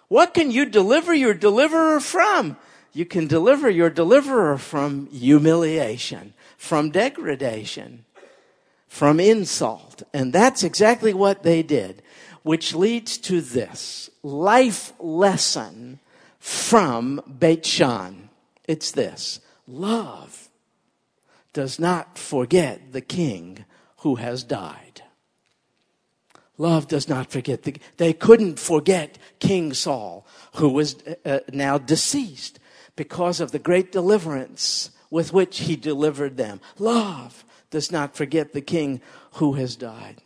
What 0.08 0.34
can 0.34 0.50
you 0.50 0.64
deliver 0.64 1.12
your 1.12 1.34
deliverer 1.34 2.00
from? 2.00 2.56
You 2.92 3.04
can 3.04 3.26
deliver 3.26 3.68
your 3.68 3.90
deliverer 3.90 4.56
from 4.58 5.08
humiliation, 5.10 6.32
from 6.56 6.90
degradation, 6.90 8.04
from 8.88 9.20
insult. 9.20 10.02
And 10.14 10.32
that's 10.32 10.64
exactly 10.64 11.12
what 11.12 11.42
they 11.42 11.62
did, 11.62 12.02
which 12.42 12.74
leads 12.74 13.18
to 13.18 13.40
this 13.40 14.08
life 14.22 14.92
lesson 14.98 16.00
from 16.38 17.20
Beit 17.38 17.66
Shan. 17.66 18.30
It's 18.64 18.90
this 18.90 19.40
love 19.66 20.48
does 21.52 21.78
not 21.78 22.16
forget 22.16 22.92
the 22.92 23.00
king 23.00 23.64
who 23.98 24.16
has 24.16 24.44
died. 24.44 25.02
Love 26.56 26.88
does 26.88 27.08
not 27.08 27.30
forget. 27.30 27.62
The, 27.62 27.76
they 27.98 28.12
couldn't 28.12 28.58
forget 28.58 29.16
King 29.38 29.72
Saul, 29.72 30.26
who 30.56 30.68
was 30.70 30.96
uh, 31.24 31.40
now 31.52 31.78
deceased 31.78 32.58
because 32.96 33.40
of 33.40 33.52
the 33.52 33.60
great 33.60 33.92
deliverance 33.92 34.90
with 35.10 35.32
which 35.32 35.60
he 35.60 35.76
delivered 35.76 36.36
them. 36.36 36.60
Love 36.78 37.44
does 37.70 37.92
not 37.92 38.16
forget 38.16 38.52
the 38.52 38.60
king 38.60 39.00
who 39.34 39.52
has 39.54 39.76
died. 39.76 40.20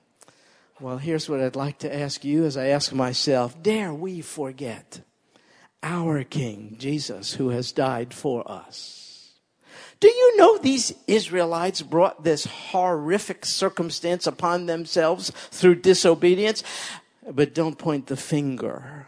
Well, 0.81 0.99
here's 0.99 1.29
what 1.29 1.41
I'd 1.41 1.55
like 1.55 1.79
to 1.81 1.95
ask 1.95 2.25
you 2.25 2.45
as 2.45 2.57
I 2.57 2.67
ask 2.69 2.93
myself 2.93 3.63
Dare 3.63 3.95
we 3.95 4.21
forget 4.21 5.01
our 5.83 6.25
King, 6.25 6.77
Jesus, 6.79 7.35
who 7.35 7.51
has 7.51 7.73
died 7.73 8.15
for 8.15 8.51
us? 8.51 9.02
Do 10.03 10.09
you 10.09 10.37
know 10.37 10.59
these 10.59 10.93
Israelites 11.07 11.81
brought 11.81 12.25
this 12.25 12.45
horrific 12.45 13.47
circumstance 13.47 14.27
upon 14.27 14.67
themselves 14.67 15.31
through 15.53 15.77
disobedience? 15.77 16.65
But 17.31 17.55
don't 17.55 17.79
point 17.79 18.09
the 18.09 18.17
finger. 18.17 19.07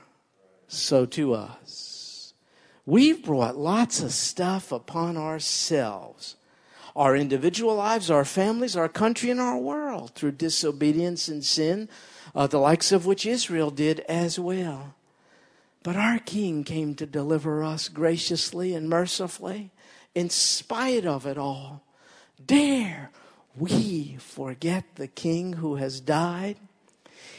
So 0.68 1.04
to 1.06 1.34
us. 1.34 2.32
We've 2.86 3.24
brought 3.24 3.56
lots 3.56 4.02
of 4.02 4.12
stuff 4.12 4.70
upon 4.70 5.16
ourselves. 5.16 6.36
Our 6.94 7.16
individual 7.16 7.74
lives, 7.74 8.08
our 8.08 8.24
families, 8.24 8.76
our 8.76 8.88
country, 8.88 9.30
and 9.30 9.40
our 9.40 9.58
world 9.58 10.14
through 10.14 10.32
disobedience 10.32 11.26
and 11.26 11.44
sin, 11.44 11.88
uh, 12.36 12.46
the 12.46 12.58
likes 12.58 12.92
of 12.92 13.04
which 13.04 13.26
Israel 13.26 13.72
did 13.72 13.98
as 14.08 14.38
well. 14.38 14.94
But 15.82 15.96
our 15.96 16.20
King 16.20 16.62
came 16.62 16.94
to 16.94 17.04
deliver 17.04 17.64
us 17.64 17.88
graciously 17.88 18.76
and 18.76 18.88
mercifully 18.88 19.72
in 20.14 20.30
spite 20.30 21.06
of 21.06 21.26
it 21.26 21.38
all, 21.38 21.82
dare 22.44 23.10
we 23.56 24.16
forget 24.18 24.84
the 24.96 25.08
King 25.08 25.54
who 25.54 25.76
has 25.76 26.00
died? 26.00 26.56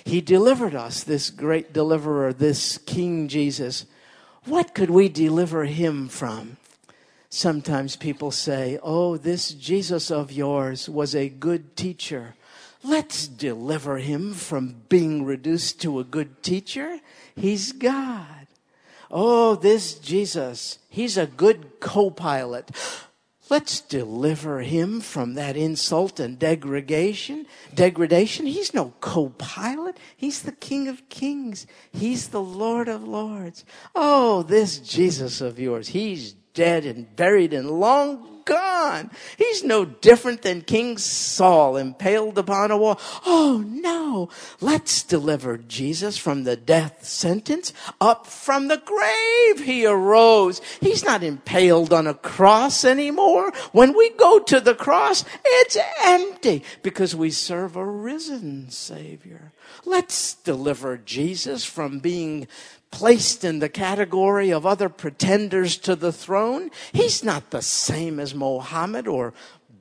He 0.03 0.21
delivered 0.21 0.75
us, 0.75 1.03
this 1.03 1.29
great 1.29 1.73
deliverer, 1.73 2.31
this 2.31 2.77
King 2.77 3.27
Jesus. 3.27 3.85
What 4.45 4.75
could 4.75 4.91
we 4.91 5.09
deliver 5.09 5.65
him 5.65 6.07
from? 6.07 6.57
Sometimes 7.29 7.95
people 7.95 8.31
say, 8.31 8.79
Oh, 8.83 9.17
this 9.17 9.51
Jesus 9.51 10.11
of 10.11 10.31
yours 10.31 10.87
was 10.87 11.15
a 11.15 11.27
good 11.27 11.75
teacher. 11.75 12.35
Let's 12.83 13.27
deliver 13.27 13.97
him 13.97 14.33
from 14.33 14.83
being 14.89 15.25
reduced 15.25 15.81
to 15.81 15.99
a 15.99 16.03
good 16.03 16.43
teacher. 16.43 16.99
He's 17.35 17.71
God. 17.71 18.34
Oh, 19.17 19.55
this 19.55 19.93
Jesus, 19.93 20.77
he's 20.89 21.17
a 21.17 21.25
good 21.25 21.79
co 21.79 22.09
pilot. 22.09 22.69
Let's 23.49 23.79
deliver 23.79 24.59
him 24.59 24.99
from 24.99 25.35
that 25.35 25.55
insult 25.55 26.19
and 26.19 26.37
degradation. 26.37 27.45
Degradation. 27.73 28.45
He's 28.45 28.73
no 28.73 28.93
co-pilot. 29.01 29.97
He's 30.17 30.41
the 30.41 30.51
King 30.51 30.87
of 30.87 31.07
Kings. 31.09 31.67
He's 31.91 32.29
the 32.29 32.41
Lord 32.41 32.87
of 32.87 33.07
Lords. 33.07 33.63
Oh, 33.93 34.41
this 34.41 34.79
Jesus 34.79 35.41
of 35.41 35.59
yours. 35.59 35.89
He's 35.89 36.35
dead 36.55 36.85
and 36.85 37.15
buried 37.15 37.53
and 37.53 37.69
long 37.69 38.35
gone. 38.45 39.09
He's 39.37 39.63
no 39.63 39.83
different 39.85 40.43
than 40.43 40.61
King 40.61 40.97
Saul 40.97 41.75
impaled 41.75 42.37
upon 42.37 42.71
a 42.71 42.77
wall. 42.77 42.99
Oh 43.25 43.63
no, 43.67 44.29
let's 44.61 45.03
deliver 45.03 45.57
Jesus 45.57 46.17
from 46.17 46.43
the 46.43 46.55
death 46.55 47.05
sentence. 47.05 47.73
Up 47.99 48.27
from 48.27 48.67
the 48.67 48.81
grave 48.85 49.65
he 49.65 49.85
arose. 49.85 50.61
He's 50.79 51.03
not 51.03 51.23
impaled 51.23 51.91
on 51.91 52.07
a 52.07 52.13
cross 52.13 52.85
anymore. 52.85 53.51
When 53.71 53.97
we 53.97 54.11
go 54.11 54.39
to 54.39 54.59
the 54.59 54.75
cross, 54.75 55.25
it's 55.43 55.77
empty 56.03 56.63
because 56.83 57.15
we 57.15 57.31
serve 57.31 57.75
a 57.75 57.85
risen 57.85 58.69
Savior. 58.69 59.51
Let's 59.83 60.35
deliver 60.35 60.97
Jesus 60.97 61.65
from 61.65 61.99
being 61.99 62.47
placed 62.95 63.43
in 63.43 63.59
the 63.59 63.67
category 63.67 64.51
of 64.51 64.65
other 64.65 64.87
pretenders 64.87 65.75
to 65.75 65.97
the 65.97 66.13
throne. 66.13 66.71
He's 66.93 67.25
not 67.25 67.49
the 67.49 67.61
same 67.61 68.21
as 68.21 68.33
Mohammed 68.33 69.05
or 69.05 69.33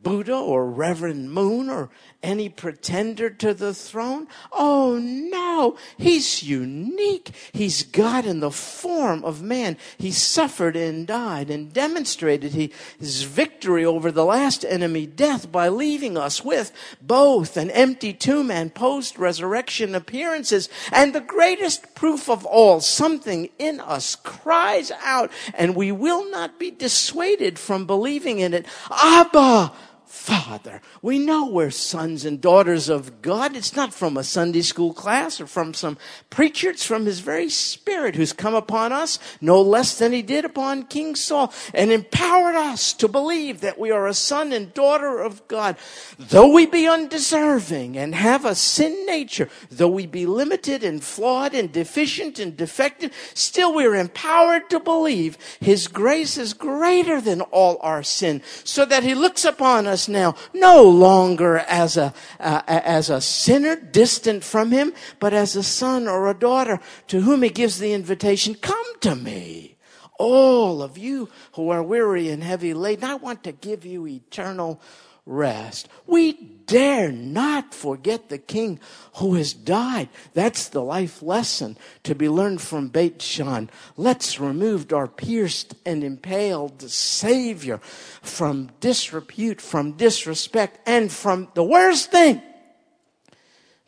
Buddha 0.03 0.37
or 0.37 0.69
Reverend 0.69 1.33
Moon 1.33 1.71
or 1.71 1.91
any 2.25 2.49
pretender 2.49 3.31
to 3.31 3.55
the 3.55 3.75
throne? 3.75 4.27
Oh 4.51 4.99
no, 4.99 5.77
he's 5.97 6.43
unique. 6.43 7.31
He's 7.53 7.83
God 7.83 8.25
in 8.25 8.41
the 8.41 8.51
form 8.51 9.25
of 9.25 9.43
man. 9.43 9.77
He 9.99 10.11
suffered 10.11 10.75
and 10.75 11.07
died 11.07 11.51
and 11.51 11.73
demonstrated 11.73 12.53
his 12.53 13.23
victory 13.23 13.85
over 13.85 14.11
the 14.11 14.25
last 14.25 14.65
enemy, 14.65 15.07
death, 15.07 15.53
by 15.53 15.69
leaving 15.69 16.17
us 16.17 16.45
with 16.45 16.73
both 17.01 17.57
an 17.57 17.71
empty 17.71 18.13
tomb 18.13 18.51
and 18.51 18.75
post 18.75 19.19
resurrection 19.19 19.95
appearances. 19.95 20.69
And 20.91 21.15
the 21.15 21.21
greatest 21.21 21.95
proof 21.95 22.29
of 22.29 22.45
all, 22.47 22.81
something 22.81 23.51
in 23.59 23.81
us 23.81 24.17
cries 24.17 24.91
out, 25.03 25.31
and 25.53 25.77
we 25.77 25.93
will 25.93 26.31
not 26.31 26.59
be 26.59 26.71
dissuaded 26.71 27.59
from 27.59 27.87
believing 27.87 28.39
in 28.39 28.55
it. 28.55 28.67
Abba! 28.91 29.73
Father. 30.15 30.81
We 31.03 31.19
know 31.19 31.47
we're 31.47 31.71
sons 31.71 32.25
and 32.25 32.41
daughters 32.41 32.89
of 32.89 33.21
God. 33.21 33.57
It's 33.57 33.75
not 33.75 33.93
from 33.93 34.17
a 34.17 34.23
Sunday 34.23 34.63
school 34.63 34.95
class 34.95 35.41
or 35.41 35.47
from 35.47 35.75
some 35.75 35.99
preacher. 36.31 36.71
It's 36.71 36.87
from 36.87 37.05
His 37.05 37.19
very 37.19 37.51
Spirit 37.51 38.15
who's 38.15 38.33
come 38.33 38.55
upon 38.55 38.93
us, 38.93 39.19
no 39.41 39.61
less 39.61 39.99
than 39.99 40.13
He 40.13 40.23
did 40.23 40.45
upon 40.45 40.85
King 40.85 41.17
Saul, 41.17 41.53
and 41.75 41.91
empowered 41.91 42.55
us 42.55 42.93
to 42.95 43.09
believe 43.09 43.61
that 43.61 43.79
we 43.79 43.91
are 43.91 44.07
a 44.07 44.15
son 44.15 44.53
and 44.53 44.73
daughter 44.73 45.19
of 45.19 45.47
God. 45.49 45.77
Though 46.17 46.53
we 46.53 46.65
be 46.65 46.87
undeserving 46.87 47.99
and 47.99 48.15
have 48.15 48.45
a 48.45 48.55
sin 48.55 49.05
nature, 49.07 49.51
though 49.69 49.89
we 49.89 50.07
be 50.07 50.27
limited 50.27 50.85
and 50.85 51.03
flawed 51.03 51.55
and 51.55 51.73
deficient 51.73 52.39
and 52.39 52.57
defective, 52.57 53.13
still 53.35 53.75
we 53.75 53.85
are 53.85 53.97
empowered 53.97 54.71
to 54.71 54.79
believe 54.79 55.37
His 55.61 55.89
grace 55.89 56.39
is 56.39 56.55
greater 56.55 57.21
than 57.21 57.41
all 57.43 57.79
our 57.81 58.05
sin, 58.05 58.43
so 58.63 58.85
that 58.85 59.03
He 59.03 59.15
looks 59.15 59.45
upon 59.45 59.89
us 59.89 60.04
now, 60.09 60.35
no 60.53 60.83
longer 60.83 61.59
as 61.59 61.97
a, 61.97 62.13
uh, 62.41 62.63
as 62.67 63.11
a 63.11 63.21
sinner 63.21 63.77
distant 63.77 64.45
from 64.45 64.71
him, 64.71 64.93
but 65.21 65.33
as 65.33 65.57
a 65.57 65.63
son 65.63 66.09
or 66.09 66.29
a 66.29 66.35
daughter 66.35 66.81
to 67.09 67.21
whom 67.21 67.43
he 67.43 67.51
gives 67.51 67.79
the 67.79 67.93
invitation, 67.93 68.55
come 68.55 69.01
to 69.01 69.15
me. 69.15 69.77
All 70.19 70.83
of 70.83 70.97
you 70.97 71.29
who 71.55 71.71
are 71.71 71.83
weary 71.83 72.31
and 72.31 72.43
heavy 72.43 72.73
laden, 72.73 73.05
I 73.05 73.17
want 73.17 73.43
to 73.45 73.53
give 73.53 73.85
you 73.85 74.07
eternal 74.07 74.81
rest. 75.27 75.89
We 76.07 76.33
dare 76.67 77.11
not 77.11 77.75
forget 77.75 78.29
the 78.29 78.39
King 78.39 78.81
who 79.17 79.35
has 79.35 79.53
died. 79.53 80.09
That's 80.33 80.69
the 80.69 80.83
life 80.83 81.23
lesson 81.23 81.77
to 82.05 82.15
be 82.15 82.29
learned 82.29 82.61
from 82.61 82.89
Beit 82.89 83.23
Shan. 83.23 83.71
Let's 83.97 84.39
remove 84.41 84.93
our 84.93 85.09
pierced 85.09 85.75
and 85.87 86.05
impaled 86.05 86.83
Savior 86.91 87.79
from 87.79 88.71
disrepute, 88.81 89.61
from 89.61 89.93
disrespect, 89.93 90.81
and 90.87 91.11
from 91.11 91.49
the 91.55 91.65
worst 91.65 92.11
thing, 92.11 92.43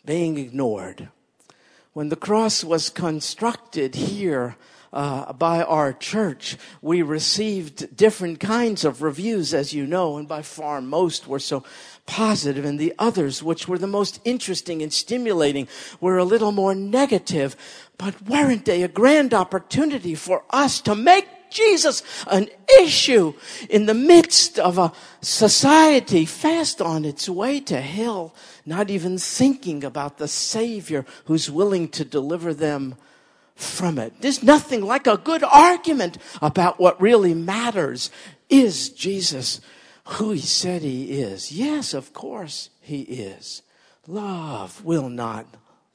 being 0.04 0.38
ignored. 0.38 1.08
When 1.92 2.10
the 2.10 2.16
cross 2.16 2.62
was 2.62 2.90
constructed 2.90 3.94
here, 3.94 4.56
uh, 4.96 5.30
by 5.34 5.62
our 5.62 5.92
church. 5.92 6.56
We 6.80 7.02
received 7.02 7.94
different 7.94 8.40
kinds 8.40 8.82
of 8.82 9.02
reviews, 9.02 9.52
as 9.52 9.74
you 9.74 9.86
know, 9.86 10.16
and 10.16 10.26
by 10.26 10.40
far 10.40 10.80
most 10.80 11.28
were 11.28 11.38
so 11.38 11.64
positive, 12.06 12.64
and 12.64 12.78
the 12.78 12.94
others, 12.98 13.42
which 13.42 13.68
were 13.68 13.76
the 13.76 13.86
most 13.86 14.20
interesting 14.24 14.82
and 14.82 14.90
stimulating, 14.90 15.68
were 16.00 16.16
a 16.16 16.24
little 16.24 16.50
more 16.50 16.74
negative. 16.74 17.56
But 17.98 18.22
weren't 18.22 18.64
they 18.64 18.82
a 18.82 18.88
grand 18.88 19.34
opportunity 19.34 20.14
for 20.14 20.44
us 20.48 20.80
to 20.82 20.94
make 20.94 21.28
Jesus 21.50 22.02
an 22.26 22.48
issue 22.80 23.34
in 23.68 23.84
the 23.84 23.94
midst 23.94 24.58
of 24.58 24.78
a 24.78 24.92
society 25.20 26.24
fast 26.24 26.80
on 26.80 27.04
its 27.04 27.28
way 27.28 27.60
to 27.60 27.82
hell, 27.82 28.34
not 28.64 28.88
even 28.88 29.18
thinking 29.18 29.84
about 29.84 30.16
the 30.16 30.26
Savior 30.26 31.04
who's 31.26 31.50
willing 31.50 31.88
to 31.88 32.04
deliver 32.04 32.54
them 32.54 32.94
from 33.56 33.98
it. 33.98 34.20
There's 34.20 34.42
nothing 34.42 34.82
like 34.82 35.06
a 35.06 35.16
good 35.16 35.42
argument 35.42 36.18
about 36.40 36.78
what 36.78 37.00
really 37.00 37.34
matters. 37.34 38.10
Is 38.48 38.90
Jesus 38.90 39.60
who 40.04 40.32
he 40.32 40.40
said 40.40 40.82
he 40.82 41.20
is? 41.20 41.50
Yes, 41.50 41.94
of 41.94 42.12
course 42.12 42.70
he 42.80 43.00
is. 43.02 43.62
Love 44.06 44.84
will 44.84 45.08
not 45.08 45.46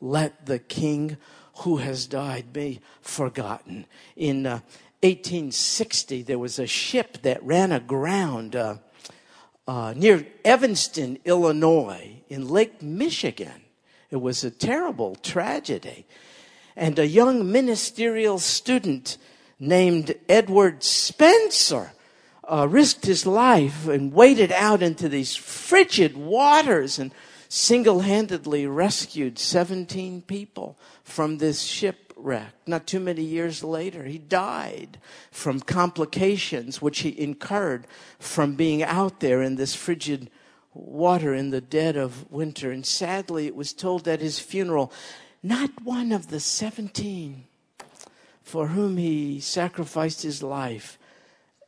let 0.01 0.47
the 0.47 0.59
king 0.59 1.17
who 1.59 1.77
has 1.77 2.07
died 2.07 2.51
be 2.51 2.81
forgotten. 3.01 3.85
In 4.15 4.45
uh, 4.47 4.61
1860, 5.03 6.23
there 6.23 6.39
was 6.39 6.57
a 6.57 6.67
ship 6.67 7.21
that 7.21 7.43
ran 7.43 7.71
aground 7.71 8.55
uh, 8.55 8.75
uh, 9.67 9.93
near 9.95 10.25
Evanston, 10.43 11.19
Illinois, 11.23 12.23
in 12.27 12.49
Lake 12.49 12.81
Michigan. 12.81 13.61
It 14.09 14.17
was 14.17 14.43
a 14.43 14.51
terrible 14.51 15.15
tragedy 15.15 16.05
and 16.81 16.97
a 16.97 17.05
young 17.05 17.51
ministerial 17.51 18.39
student 18.39 19.19
named 19.59 20.15
Edward 20.27 20.81
Spencer 20.81 21.91
uh, 22.43 22.67
risked 22.67 23.05
his 23.05 23.27
life 23.27 23.87
and 23.87 24.11
waded 24.11 24.51
out 24.51 24.81
into 24.81 25.07
these 25.07 25.35
frigid 25.35 26.17
waters 26.17 26.97
and 26.97 27.13
single 27.47 27.99
handedly 27.99 28.65
rescued 28.65 29.37
17 29.37 30.23
people 30.23 30.75
from 31.03 31.37
this 31.37 31.61
shipwreck. 31.61 32.51
Not 32.65 32.87
too 32.87 32.99
many 32.99 33.21
years 33.21 33.63
later, 33.63 34.05
he 34.05 34.17
died 34.17 34.97
from 35.29 35.59
complications 35.59 36.81
which 36.81 37.01
he 37.01 37.21
incurred 37.21 37.85
from 38.17 38.55
being 38.55 38.81
out 38.81 39.19
there 39.19 39.43
in 39.43 39.55
this 39.55 39.75
frigid 39.75 40.31
water 40.73 41.35
in 41.35 41.51
the 41.51 41.61
dead 41.61 41.95
of 41.95 42.31
winter. 42.31 42.71
And 42.71 42.83
sadly, 42.83 43.45
it 43.45 43.55
was 43.55 43.71
told 43.71 44.07
at 44.07 44.19
his 44.19 44.39
funeral 44.39 44.91
not 45.43 45.69
one 45.83 46.11
of 46.11 46.27
the 46.29 46.39
17 46.39 47.45
for 48.43 48.67
whom 48.67 48.97
he 48.97 49.39
sacrificed 49.39 50.21
his 50.23 50.43
life 50.43 50.99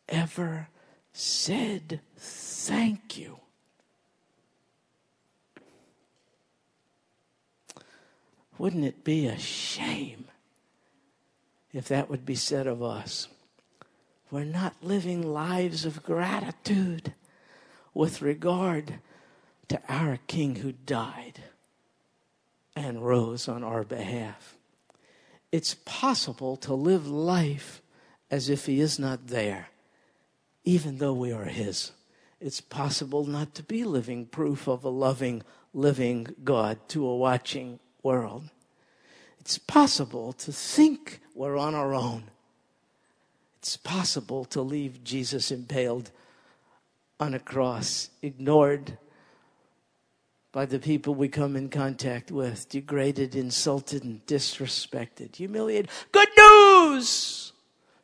ever 0.10 0.68
said 1.12 2.02
thank 2.18 3.18
you. 3.18 3.40
Wouldn't 8.58 8.86
it 8.86 9.04
be 9.04 9.28
a 9.28 9.38
shame 9.40 10.26
if 11.72 11.88
that 11.88 12.10
would 12.10 12.26
be 12.26 12.36
said 12.36 12.68
of 12.68 12.84
us? 12.84 13.28
We're 14.30 14.44
not 14.44 14.76
living 14.82 15.22
lives 15.34 15.86
of 15.86 16.04
gratitude 16.04 17.14
with 17.94 18.22
regard 18.22 18.96
to 19.70 19.82
our 19.88 20.20
King 20.28 20.56
who 20.56 20.72
died 20.72 21.40
and 22.76 23.06
rose 23.06 23.48
on 23.48 23.64
our 23.64 23.84
behalf. 23.84 24.58
It's 25.52 25.76
possible 25.86 26.56
to 26.58 26.74
live 26.74 27.08
life 27.08 27.82
as 28.32 28.50
if 28.50 28.66
He 28.66 28.80
is 28.80 28.98
not 28.98 29.28
there, 29.28 29.70
even 30.64 30.98
though 30.98 31.14
we 31.14 31.32
are 31.32 31.46
His. 31.46 31.92
It's 32.42 32.62
possible 32.62 33.26
not 33.26 33.54
to 33.56 33.64
be 33.64 33.84
living 33.84 34.26
proof 34.26 34.68
of 34.68 34.84
a 34.84 34.90
loving, 34.90 35.44
living 35.74 36.28
God 36.44 36.80
to 36.90 37.06
a 37.06 37.16
watching 37.16 37.80
world. 38.02 38.50
It's 39.40 39.58
possible 39.58 40.34
to 40.34 40.52
think 40.52 41.20
we're 41.36 41.58
on 41.58 41.76
our 41.76 41.94
own. 41.94 42.32
It's 43.60 43.78
possible 43.78 44.46
to 44.46 44.62
leave 44.62 45.04
Jesus 45.04 45.52
impaled 45.52 46.12
on 47.20 47.34
a 47.34 47.40
cross, 47.40 48.10
ignored 48.22 48.98
by 50.54 50.68
the 50.68 50.80
people 50.80 51.16
we 51.16 51.28
come 51.28 51.56
in 51.56 51.68
contact 51.68 52.32
with, 52.32 52.70
degraded, 52.70 53.36
insulted, 53.36 54.04
and 54.04 54.24
disrespected, 54.28 55.36
humiliated. 55.36 55.90
Good 56.12 56.30
news! 56.38 57.52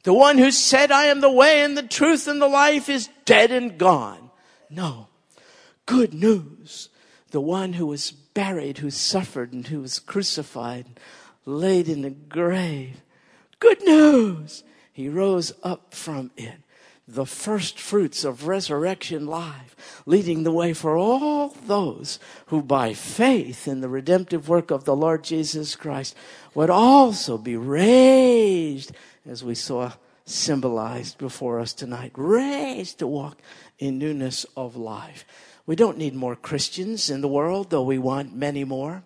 The 0.03 0.13
one 0.13 0.39
who 0.39 0.49
said, 0.49 0.91
I 0.91 1.05
am 1.05 1.21
the 1.21 1.31
way 1.31 1.61
and 1.61 1.77
the 1.77 1.83
truth 1.83 2.27
and 2.27 2.41
the 2.41 2.47
life 2.47 2.89
is 2.89 3.07
dead 3.23 3.51
and 3.51 3.77
gone. 3.77 4.31
No. 4.69 5.07
Good 5.85 6.13
news. 6.13 6.89
The 7.29 7.39
one 7.39 7.73
who 7.73 7.85
was 7.85 8.09
buried, 8.11 8.79
who 8.79 8.89
suffered, 8.89 9.53
and 9.53 9.67
who 9.67 9.81
was 9.81 9.99
crucified, 9.99 10.99
laid 11.45 11.87
in 11.87 12.01
the 12.01 12.09
grave. 12.09 13.01
Good 13.59 13.83
news. 13.83 14.63
He 14.91 15.07
rose 15.07 15.53
up 15.63 15.93
from 15.93 16.31
it 16.35 16.57
the 17.13 17.25
first 17.25 17.79
fruits 17.79 18.23
of 18.23 18.47
resurrection 18.47 19.25
life, 19.25 20.03
leading 20.05 20.43
the 20.43 20.51
way 20.51 20.73
for 20.73 20.95
all 20.95 21.49
those 21.65 22.19
who 22.47 22.61
by 22.61 22.93
faith 22.93 23.67
in 23.67 23.81
the 23.81 23.89
redemptive 23.89 24.47
work 24.47 24.69
of 24.69 24.85
the 24.85 24.95
Lord 24.95 25.23
Jesus 25.23 25.75
Christ 25.75 26.15
would 26.53 26.69
also 26.69 27.37
be 27.37 27.57
raised, 27.57 28.91
as 29.25 29.43
we 29.43 29.55
saw 29.55 29.91
symbolized 30.25 31.17
before 31.17 31.59
us 31.59 31.73
tonight, 31.73 32.11
raised 32.15 32.99
to 32.99 33.07
walk 33.07 33.39
in 33.79 33.97
newness 33.97 34.45
of 34.55 34.75
life. 34.75 35.25
We 35.65 35.75
don't 35.75 35.97
need 35.97 36.13
more 36.13 36.35
Christians 36.35 37.09
in 37.09 37.21
the 37.21 37.27
world, 37.27 37.71
though 37.71 37.83
we 37.83 37.97
want 37.97 38.35
many 38.35 38.63
more. 38.63 39.03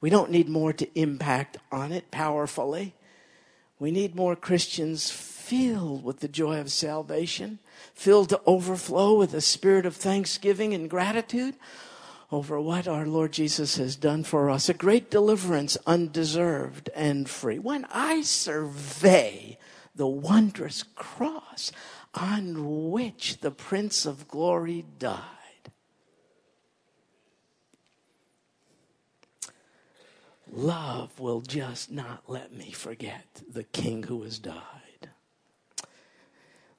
We 0.00 0.10
don't 0.10 0.30
need 0.30 0.48
more 0.48 0.72
to 0.72 0.98
impact 0.98 1.58
on 1.70 1.92
it 1.92 2.10
powerfully. 2.10 2.94
We 3.78 3.92
need 3.92 4.16
more 4.16 4.34
Christians 4.34 5.10
filled 5.48 6.04
with 6.04 6.20
the 6.20 6.28
joy 6.28 6.60
of 6.60 6.70
salvation, 6.70 7.58
filled 7.94 8.28
to 8.28 8.40
overflow 8.44 9.14
with 9.14 9.32
a 9.32 9.40
spirit 9.40 9.86
of 9.86 9.96
thanksgiving 9.96 10.74
and 10.74 10.90
gratitude 10.90 11.54
over 12.30 12.60
what 12.60 12.86
our 12.86 13.06
Lord 13.06 13.32
Jesus 13.32 13.78
has 13.78 13.96
done 13.96 14.24
for 14.24 14.50
us. 14.50 14.68
A 14.68 14.74
great 14.74 15.10
deliverance, 15.10 15.78
undeserved 15.86 16.90
and 16.94 17.26
free. 17.26 17.58
When 17.58 17.86
I 17.90 18.20
survey 18.20 19.56
the 19.94 20.06
wondrous 20.06 20.82
cross 20.94 21.72
on 22.14 22.90
which 22.90 23.38
the 23.40 23.50
Prince 23.50 24.04
of 24.04 24.28
Glory 24.28 24.84
died, 24.98 25.22
love 30.52 31.18
will 31.18 31.40
just 31.40 31.90
not 31.90 32.24
let 32.26 32.52
me 32.52 32.70
forget 32.70 33.42
the 33.50 33.64
King 33.64 34.02
who 34.02 34.22
has 34.24 34.38
died. 34.38 34.77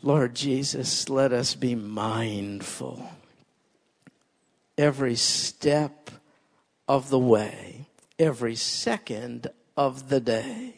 Lord 0.01 0.33
Jesus, 0.33 1.09
let 1.09 1.33
us 1.33 1.55
be 1.55 1.75
mindful 1.75 3.11
every 4.77 5.15
step 5.15 6.09
of 6.87 7.09
the 7.09 7.19
way, 7.19 7.85
every 8.17 8.55
second 8.55 9.47
of 9.75 10.07
the 10.07 10.21
day. 10.21 10.75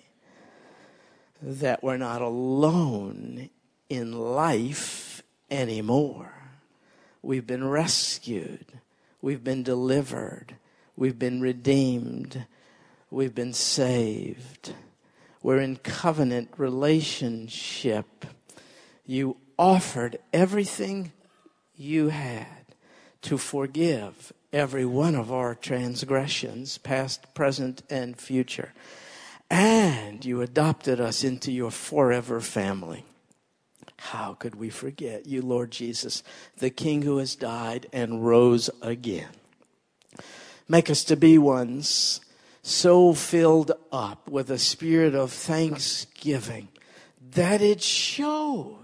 That 1.39 1.83
we're 1.83 1.97
not 1.97 2.23
alone 2.23 3.51
in 3.89 4.13
life 4.13 5.21
anymore. 5.51 6.33
We've 7.21 7.45
been 7.45 7.67
rescued. 7.67 8.65
We've 9.21 9.43
been 9.43 9.61
delivered. 9.61 10.55
We've 10.95 11.19
been 11.19 11.41
redeemed. 11.41 12.47
We've 13.11 13.35
been 13.35 13.53
saved. 13.53 14.73
We're 15.43 15.59
in 15.59 15.77
covenant 15.77 16.49
relationship. 16.57 18.25
You 19.05 19.37
offered 19.57 20.19
everything 20.33 21.11
you 21.75 22.09
had 22.09 22.75
to 23.23 23.37
forgive 23.37 24.33
every 24.51 24.85
one 24.85 25.15
of 25.15 25.31
our 25.31 25.55
transgressions, 25.55 26.77
past, 26.77 27.33
present, 27.33 27.81
and 27.89 28.17
future. 28.17 28.73
And 29.49 30.23
you 30.23 30.41
adopted 30.41 30.99
us 30.99 31.23
into 31.23 31.51
your 31.51 31.71
forever 31.71 32.39
family. 32.41 33.05
How 33.97 34.33
could 34.33 34.55
we 34.55 34.69
forget 34.69 35.27
you, 35.27 35.41
Lord 35.41 35.71
Jesus, 35.71 36.23
the 36.57 36.69
King 36.69 37.03
who 37.03 37.17
has 37.17 37.35
died 37.35 37.87
and 37.93 38.25
rose 38.25 38.69
again? 38.81 39.29
Make 40.67 40.89
us 40.89 41.03
to 41.05 41.15
be 41.15 41.37
ones 41.37 42.21
so 42.63 43.13
filled 43.13 43.71
up 43.91 44.29
with 44.29 44.49
a 44.49 44.57
spirit 44.57 45.13
of 45.13 45.31
thanksgiving 45.31 46.69
that 47.31 47.61
it 47.61 47.81
shows 47.81 48.80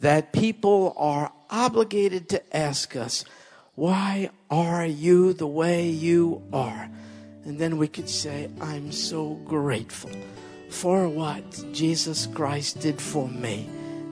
that 0.00 0.32
people 0.32 0.94
are 0.96 1.32
obligated 1.50 2.28
to 2.28 2.56
ask 2.56 2.96
us, 2.96 3.24
Why 3.74 4.30
are 4.50 4.86
you 4.86 5.32
the 5.32 5.46
way 5.46 5.88
you 5.88 6.42
are? 6.52 6.90
And 7.44 7.58
then 7.58 7.76
we 7.76 7.88
could 7.88 8.08
say, 8.08 8.50
I'm 8.60 8.92
so 8.92 9.34
grateful 9.44 10.10
for 10.70 11.08
what 11.08 11.64
Jesus 11.72 12.26
Christ 12.26 12.80
did 12.80 13.00
for 13.00 13.28
me. 13.28 13.68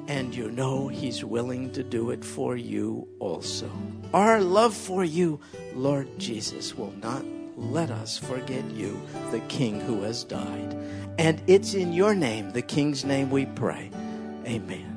And 0.09 0.35
you 0.35 0.51
know 0.51 0.89
He's 0.89 1.25
willing 1.25 1.73
to 1.73 1.83
do 1.83 2.11
it 2.11 2.25
for 2.25 2.57
you 2.57 3.09
also. 3.19 3.71
Our 4.13 4.41
love 4.41 4.75
for 4.75 5.05
you, 5.05 5.41
Lord 5.75 6.09
Jesus, 6.19 6.77
will 6.77 6.93
not 7.03 7.25
let 7.57 7.91
us 7.91 8.19
forget 8.19 8.65
you, 8.73 9.01
the 9.31 9.41
King 9.41 9.81
who 9.81 10.03
has 10.03 10.25
died. 10.25 10.77
And 11.19 11.41
it's 11.47 11.75
in 11.75 11.93
your 11.93 12.15
name, 12.15 12.51
the 12.51 12.63
King's 12.63 13.05
name, 13.05 13.31
we 13.31 13.47
pray. 13.47 13.91
Amen. 14.47 14.92